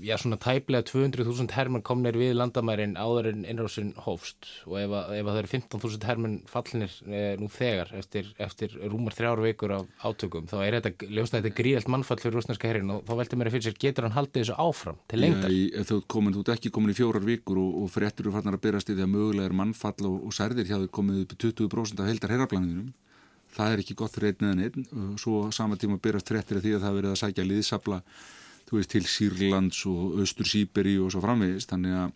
já 0.08 0.14
svona 0.22 0.38
tæplega 0.40 0.86
200.000 0.88 1.56
hermenn 1.56 1.84
komnir 1.84 2.18
við 2.18 2.32
landamærin 2.38 2.94
áður 2.96 3.28
en 3.32 3.42
innrásin 3.52 3.92
hófst. 4.06 4.48
Og 4.64 4.78
ef, 4.80 4.94
að, 4.96 5.12
ef 5.18 5.26
að 5.26 5.28
það 5.28 5.40
eru 5.42 5.52
15.000 5.52 6.08
hermenn 6.08 6.38
fallinir 6.48 6.96
e, 7.04 7.20
nú 7.40 7.50
þegar 7.52 7.92
eftir, 8.00 8.32
eftir 8.42 8.78
rúmar 8.88 9.16
þrjáru 9.18 9.44
vikur 9.44 9.76
af 9.76 10.08
átökum 10.08 10.48
þá 10.50 10.56
er 10.62 10.78
þetta, 10.78 11.10
ljósna 11.12 11.42
þetta 11.42 11.54
gríðalt 11.60 11.92
mannfall 11.92 12.18
fyrir 12.22 12.38
rúsnarska 12.38 12.70
herrin 12.70 12.94
og 12.96 13.04
þá 13.06 13.14
veldur 13.20 13.40
mér 13.40 13.52
að 13.52 13.56
fyrir 13.58 13.68
sér 13.68 13.78
getur 13.84 14.08
hann 14.08 14.16
haldið 14.16 14.46
þessu 14.46 14.58
áfram 14.64 14.98
til 15.12 15.20
lengdar? 15.20 15.52
Já, 15.52 15.84
þú, 15.92 16.00
ert 16.32 16.52
ekki 16.56 16.72
komin 16.72 16.94
í 16.94 16.96
fjórar 16.96 17.28
vikur 17.28 17.60
og, 17.60 17.78
og 17.82 17.92
fréttur 17.92 18.26
eru 18.26 18.34
farnar 18.38 18.56
að 18.58 18.64
byrjast 18.66 18.92
í 18.92 18.96
því 18.96 19.06
að 19.06 19.14
mögulega 19.14 19.50
er 19.50 19.56
mannfall 19.60 20.08
og, 20.08 20.18
og 20.28 20.36
særðir 20.36 20.68
hjá 20.70 20.78
þau 20.80 20.90
komið 21.00 21.24
upp 21.26 21.36
20% 21.44 22.02
af 22.02 22.08
heldar 22.10 22.36
herraplanningunum 22.36 22.92
það 23.52 23.74
er 23.74 23.82
ekki 23.82 23.96
gott 23.98 24.14
fyrir 24.16 24.32
einn 24.32 24.52
eða 24.52 24.68
einn 24.68 24.86
og 25.12 25.20
svo 25.20 25.42
sama 25.54 25.78
tíma 25.80 26.00
byrjast 26.02 26.32
frettir 26.32 26.58
að 26.58 26.66
því 26.66 26.74
að 26.76 26.86
það 26.86 26.98
verið 26.98 27.12
að 27.12 27.20
sækja 27.22 27.48
liðsabla 27.48 28.00
veist, 28.72 28.92
til 28.92 29.04
Sýrlands 29.04 29.84
og 29.90 30.20
Östur 30.24 30.48
Sýberi 30.48 30.96
og 31.02 31.12
svo 31.12 31.22
framvegist 31.24 31.72
þannig 31.72 31.96
að 31.98 32.12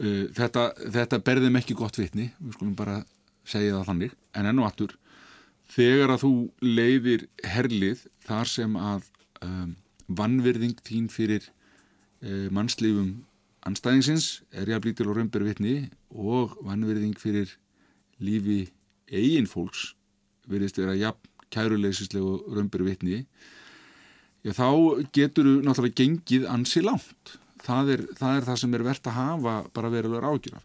uh, 0.00 0.24
þetta, 0.36 0.66
þetta 0.96 1.20
berðum 1.26 1.58
ekki 1.60 1.76
gott 1.78 1.98
vitni. 2.00 2.30
Við 2.40 2.56
skulum 2.56 2.76
bara 2.78 3.02
segja 3.44 3.76
það 3.76 3.90
þannig. 3.90 4.14
En 4.34 4.48
enn 4.48 4.62
og 4.62 4.70
aftur 4.70 4.96
þegar 5.74 6.14
að 6.14 6.24
þú 6.24 6.32
leiðir 6.64 7.26
herlið 7.54 8.06
þar 8.24 8.50
sem 8.50 8.78
að 8.80 9.10
um, 9.44 9.74
vannverðing 10.08 10.80
þín 10.84 11.10
fyrir 11.12 11.46
uh, 11.48 12.48
mannslífum 12.54 13.14
anstæðingsins 13.64 14.42
er 14.52 14.68
jafnlítil 14.68 15.08
og 15.08 15.18
römbur 15.18 15.44
vitni 15.46 15.88
og 16.12 16.56
vannverðing 16.64 17.16
fyrir 17.20 17.54
lífi 18.20 18.66
eigin 19.08 19.48
fólks 19.48 19.94
verðist 20.50 20.80
vera 20.80 20.96
jafn 20.98 21.30
kæruleysislega 21.54 22.24
og 22.24 22.54
römbur 22.56 22.84
vitni. 22.86 23.24
Já 24.44 24.52
þá 24.56 24.68
getur 25.14 25.48
þú 25.48 25.56
náttúrulega 25.64 26.00
gengið 26.02 26.46
ansi 26.50 26.82
langt. 26.84 27.36
Það 27.64 27.90
er, 27.94 28.06
það 28.18 28.38
er 28.38 28.46
það 28.48 28.60
sem 28.60 28.74
er 28.76 28.84
verðt 28.84 29.08
að 29.08 29.18
hafa 29.18 29.56
bara 29.72 29.92
verulegar 29.92 30.26
ágjöraf 30.28 30.64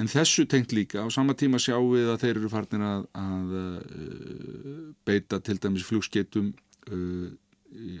en 0.00 0.08
þessu 0.08 0.46
tengt 0.48 0.72
líka 0.72 1.04
á 1.04 1.06
sama 1.12 1.34
tíma 1.36 1.60
sjáum 1.60 1.92
við 1.92 2.10
að 2.12 2.20
þeir 2.24 2.36
eru 2.38 2.50
farnir 2.52 2.84
að, 2.86 3.02
að 3.18 3.56
uh, 3.60 4.84
beita 5.04 5.40
til 5.44 5.58
dæmis 5.60 5.84
flugsketum 5.84 6.52
uh, 6.88 7.28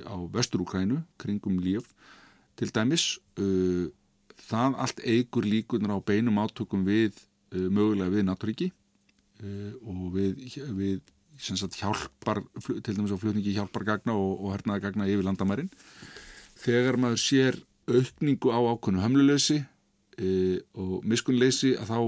á 0.08 0.16
vesturúkrænu 0.32 1.02
kringum 1.20 1.58
líf 1.60 1.90
til 2.56 2.70
dæmis. 2.72 3.18
Uh, 3.36 3.92
það 4.48 4.78
allt 4.84 5.02
eigur 5.04 5.46
líkunar 5.46 5.96
á 5.96 5.98
beinum 6.00 6.40
átökum 6.42 6.86
við 6.88 7.20
mögulega 7.52 8.10
við 8.10 8.24
náttúriki 8.26 8.70
og 9.42 10.02
við, 10.14 10.58
við 10.76 11.00
sagt, 11.38 11.78
hjálpar, 11.80 12.42
til 12.62 12.94
dæmis 12.94 13.14
á 13.14 13.18
flutningi 13.18 13.54
hjálpargagna 13.56 14.14
og, 14.14 14.36
og 14.38 14.54
hernaðagagna 14.54 15.08
yfir 15.10 15.26
landamærin 15.26 15.70
þegar 16.62 16.98
maður 17.00 17.22
sér 17.22 17.58
aukningu 17.90 18.52
á 18.54 18.60
ákvöndu 18.62 19.02
hamluleysi 19.02 19.62
e, 20.18 20.60
og 20.78 21.02
miskunnleysi 21.08 21.74
að 21.80 21.90
þá 21.90 21.98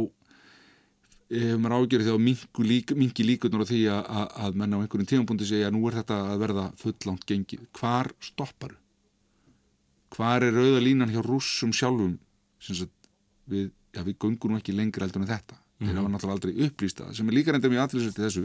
hefur 1.35 1.61
maður 1.65 1.77
ágjörði 1.81 2.13
þá 2.13 2.19
mingi, 2.23 2.69
lík, 2.69 3.23
líkunar 3.27 3.65
á 3.65 3.71
því 3.71 3.81
að, 3.91 4.11
að, 4.45 4.59
menna 4.61 4.79
á 4.79 4.83
einhverjum 4.85 5.11
tímanbúndi 5.11 5.49
segja 5.49 5.71
að 5.71 5.77
nú 5.77 5.89
er 5.89 5.99
þetta 5.99 6.19
að 6.31 6.43
verða 6.45 6.67
fullangt 6.79 7.27
gengið. 7.27 7.65
Hvar 7.75 8.13
stoppar? 8.23 8.77
Hvar 10.15 10.47
er 10.47 10.55
auða 10.61 10.85
línan 10.85 11.11
hjá 11.11 11.23
rússum 11.25 11.73
sjálfum 11.75 12.19
sem 12.63 12.87
við, 13.51 13.73
já, 13.97 14.05
við 14.05 14.19
gungum 14.23 14.61
ekki 14.61 14.77
lengur 14.77 15.09
eldur 15.09 15.25
en 15.25 15.33
þetta. 15.33 15.59
Mm 15.75 15.87
-hmm. 15.87 15.91
Þeir 15.91 15.99
hafa 15.99 16.09
náttúrulega 16.09 16.37
aldrei 16.37 16.67
upplýst 16.67 17.01
það 17.01 17.15
sem 17.17 17.29
er 17.29 17.35
líka 17.35 17.53
reynda 17.53 17.69
mjög 17.69 17.83
allir 17.83 18.13
þessu 18.15 18.45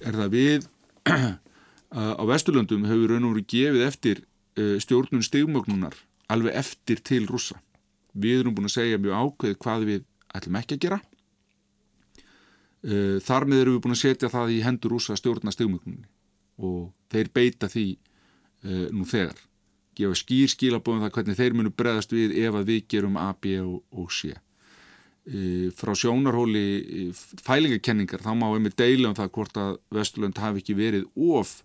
er 0.00 0.14
það 0.14 0.30
við 0.32 0.68
á 2.20 2.22
Vesturlöndum 2.28 2.86
hefur 2.88 3.12
raun 3.12 3.28
og 3.28 3.34
verið 3.34 3.50
gefið 3.52 3.86
eftir 3.86 4.22
uh, 4.58 4.76
stjórnum 4.80 5.22
stegmögnunar 5.22 5.96
alveg 6.28 6.54
eftir 6.54 7.00
til 7.00 7.26
rúsa. 7.28 7.56
Við 8.12 8.40
erum 8.40 8.56
búin 8.56 8.68
að 8.68 8.76
segja 8.76 9.00
mjög 9.00 9.14
ákveð 9.14 9.54
hvað 9.62 9.86
við 9.88 10.04
ætlum 10.34 10.58
ekki 10.60 10.76
að 10.76 10.82
gera. 10.84 11.00
Uh, 12.84 13.18
þar 13.24 13.48
með 13.48 13.62
erum 13.62 13.76
við 13.76 13.84
búin 13.84 13.96
að 13.96 14.04
setja 14.04 14.32
það 14.32 14.54
í 14.54 14.58
hendur 14.64 14.94
rúsa 14.94 15.16
stjórna 15.16 15.52
stegmögnunni 15.52 16.08
og 16.58 16.90
þeir 17.12 17.30
beita 17.34 17.68
því 17.68 17.86
uh, 18.64 18.88
nú 18.92 19.04
þegar. 19.08 19.38
Gefa 19.98 20.14
skýr 20.14 20.52
skilabóðum 20.52 21.06
það 21.06 21.14
hvernig 21.16 21.38
þeir 21.38 21.56
munu 21.58 21.72
breðast 21.74 22.12
við 22.14 22.36
ef 22.44 22.54
að 22.54 22.68
við 22.70 22.84
gerum 22.92 23.16
A, 23.18 23.32
B 23.34 23.58
og, 23.60 23.80
og 23.90 24.12
C 24.14 24.36
frá 25.76 25.92
sjónarhóli 25.98 27.12
fælingakenningar 27.44 28.22
þá 28.24 28.30
má 28.38 28.46
einmitt 28.48 28.78
deila 28.80 29.10
um 29.10 29.16
það 29.18 29.32
hvort 29.36 29.58
að 29.60 29.72
Vesturlund 29.92 30.38
hafi 30.40 30.62
ekki 30.62 30.76
verið 30.78 31.08
of 31.16 31.58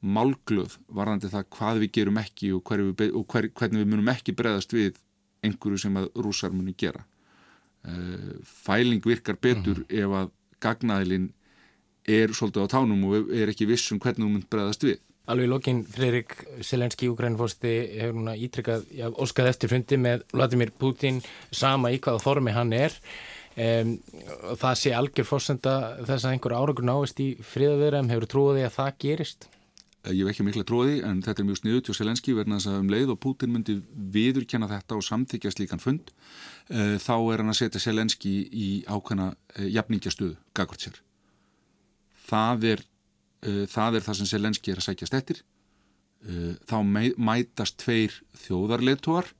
málglöð 0.00 0.76
varðandi 0.88 1.30
það 1.32 1.46
hvað 1.56 1.80
við 1.84 1.92
gerum 1.96 2.20
ekki 2.20 2.52
og, 2.56 2.74
við, 2.98 3.14
og 3.16 3.24
hver, 3.28 3.48
hvernig 3.56 3.82
við 3.82 3.90
munum 3.92 4.12
ekki 4.12 4.36
bregðast 4.36 4.72
við 4.76 5.00
einhverju 5.44 5.80
sem 5.80 5.96
að 5.96 6.10
rúsar 6.20 6.52
muni 6.52 6.74
gera 6.76 7.04
fæling 8.44 9.04
virkar 9.04 9.36
betur 9.40 9.78
uh 9.78 9.84
mhm. 9.84 9.86
-huh. 9.88 10.04
ef 10.04 10.10
að 10.20 10.30
gagnaðilinn 10.60 11.32
er 12.04 12.28
svolítið 12.32 12.64
á 12.64 12.72
tánum 12.72 13.04
og 13.04 13.32
er 13.32 13.48
ekki 13.48 13.66
vissum 13.66 13.98
hvernig 13.98 14.26
þú 14.26 14.30
mun 14.32 14.44
bregðast 14.50 14.84
við 14.84 14.98
Alveg 15.28 15.46
í 15.46 15.50
lokinn, 15.50 15.82
Freirik 15.86 16.32
Selenski, 16.64 17.10
Ukrænfórsti, 17.12 17.74
hefur 18.00 18.16
núna 18.16 18.32
ítrykkað, 18.40 18.88
já, 18.96 19.06
óskað 19.12 19.50
eftir 19.52 19.70
fundi 19.70 19.98
með 20.00 20.24
Vladimir 20.32 20.72
Putin, 20.72 21.20
sama 21.52 21.92
í 21.92 22.00
hvaða 22.02 22.22
formi 22.24 22.54
hann 22.56 22.72
er. 22.74 22.96
Um, 23.60 23.96
það 24.56 24.76
sé 24.78 24.92
algjör 24.96 25.26
fórsenda 25.26 25.76
þess 26.06 26.24
að 26.24 26.34
einhver 26.34 26.54
árangur 26.56 26.86
náist 26.86 27.20
í 27.20 27.32
fríðaverðum, 27.44 28.10
hefur 28.14 28.30
trúið 28.30 28.62
að 28.64 28.76
það 28.78 28.92
gerist? 29.04 29.48
Eh, 30.00 30.14
ég 30.16 30.24
veit 30.24 30.32
ekki 30.32 30.46
mikla 30.46 30.64
því, 30.64 30.94
en 31.04 31.20
þetta 31.24 31.42
er 31.42 31.48
mjög 31.48 31.58
sniðut 31.60 31.90
hjá 31.90 31.96
Selenski 31.98 32.34
verðan 32.36 32.56
þess 32.56 32.70
að 32.70 32.78
um 32.80 32.92
leið 32.94 33.12
og 33.12 33.20
Putin 33.20 33.52
myndi 33.52 33.76
viðurkenna 34.14 34.70
þetta 34.70 34.96
og 34.96 35.04
samþykja 35.04 35.52
slíkan 35.52 35.82
fund, 35.82 36.14
uh, 36.72 36.96
þá 36.96 37.16
er 37.18 37.42
hann 37.42 37.52
að 37.52 37.58
setja 37.60 37.82
Selenski 37.84 38.34
í 38.48 38.68
ákveðna 38.88 39.34
uh, 39.34 39.66
jafningjastöðu, 39.68 40.38
gagvart 40.56 40.86
sér. 40.86 41.02
Það 42.30 42.66
er 42.72 42.86
það 43.40 43.96
er 43.96 44.04
það 44.04 44.18
sem 44.18 44.28
Selenski 44.28 44.72
er 44.72 44.80
að 44.80 44.88
sækjast 44.90 45.16
eftir. 45.16 45.42
Uh, 46.20 46.52
þá 46.68 46.76
mætast 47.16 47.78
tveir 47.80 48.18
þjóðarleituar 48.42 49.30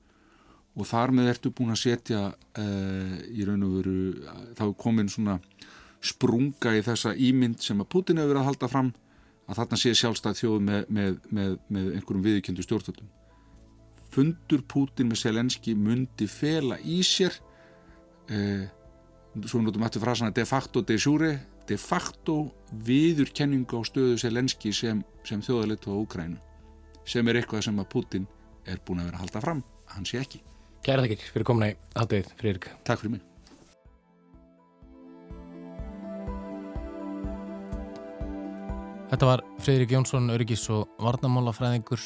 og 0.71 0.87
þar 0.87 1.13
með 1.13 1.29
ertu 1.35 1.51
búin 1.53 1.73
að 1.75 1.83
setja 1.83 2.21
uh, 2.31 3.15
í 3.29 3.45
raun 3.45 3.67
og 3.67 3.75
veru 3.75 3.97
þá 4.57 4.63
er 4.65 4.75
komin 4.79 5.11
svona 5.11 5.37
sprunga 6.01 6.73
í 6.73 6.81
þessa 6.85 7.13
ímynd 7.13 7.61
sem 7.61 7.81
að 7.83 7.91
Putin 7.93 8.17
hefur 8.17 8.33
verið 8.33 8.41
að 8.41 8.49
halda 8.49 8.69
fram 8.71 8.91
að 9.45 9.59
þarna 9.59 9.79
sé 9.81 9.93
sjálfstæð 9.99 10.37
þjóð 10.39 10.59
með, 10.65 10.83
með, 10.89 11.15
með, 11.29 11.55
með 11.67 11.89
einhverjum 11.97 12.25
viðkjöndu 12.25 12.65
stjórnvöldum. 12.65 13.09
Fundur 14.11 14.63
Putin 14.67 15.11
með 15.11 15.21
Selenski 15.21 15.75
myndi 15.77 16.27
fela 16.31 16.77
í 16.81 17.01
sér 17.05 17.35
eh, 18.31 18.65
svo 19.45 19.61
notum 19.61 19.83
við 19.83 19.89
eftir 19.89 20.03
frasana 20.03 20.35
de 20.35 20.45
facto 20.47 20.83
de 20.83 20.97
jure 20.97 21.35
de 21.71 21.79
facto 21.79 22.35
viðurkenningu 22.87 23.79
á 23.79 23.81
stöðu 23.87 24.19
Selenski 24.19 24.73
sem, 24.75 25.01
sem 25.23 25.41
þjóðalitt 25.45 25.87
á 25.87 25.95
Ukrænu 25.95 26.39
sem 27.07 27.27
er 27.31 27.39
eitthvað 27.39 27.65
sem 27.69 27.79
að 27.81 27.91
Putin 27.93 28.27
er 28.67 28.81
búin 28.85 29.01
að 29.01 29.09
vera 29.09 29.21
að 29.21 29.25
halda 29.25 29.43
fram, 29.43 29.65
hann 29.95 30.07
sé 30.07 30.19
ekki 30.21 30.43
Kæra 30.83 31.05
þakkir 31.05 31.27
fyrir 31.31 31.47
komuna 31.47 31.71
í 31.71 31.77
aðdöð 31.95 32.31
Friðrik 32.41 32.71
Takk 32.83 33.03
fyrir 33.03 33.15
mig 33.15 33.27
Þetta 39.11 39.27
var 39.27 39.41
Fridrik 39.59 39.91
Jónsson, 39.91 40.31
öryggis 40.31 40.61
og 40.71 40.87
varnamálafræðingur 41.03 41.99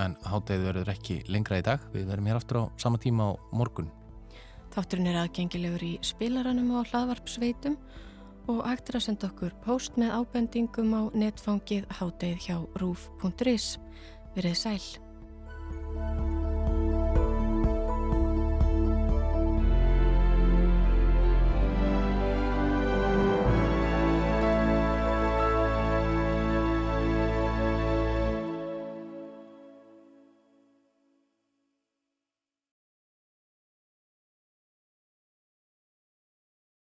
en 0.00 0.16
háttegið 0.28 0.66
verður 0.66 0.90
ekki 0.92 1.16
lengra 1.32 1.56
í 1.56 1.64
dag. 1.64 1.86
Við 1.94 2.04
verðum 2.10 2.28
hér 2.28 2.36
aftur 2.36 2.58
á 2.60 2.64
sama 2.76 3.00
tíma 3.00 3.30
á 3.32 3.40
morgun. 3.56 3.88
Þátturinn 4.74 5.08
er 5.08 5.22
aðgengilegur 5.22 5.86
í 5.86 5.94
spilaranum 6.04 6.68
og 6.76 6.92
hlaðvarpsveitum 6.92 7.78
og 8.48 8.62
hægt 8.68 8.90
er 8.90 9.00
að 9.00 9.06
senda 9.08 9.30
okkur 9.30 9.54
post 9.64 9.98
með 10.00 10.14
ábendingum 10.20 10.94
á 10.96 11.02
netfangið 11.12 11.88
háttegið 12.00 12.46
hjá 12.46 12.56
rúf.is. 12.80 13.76
Verið 14.36 14.56
sæl. 14.62 16.49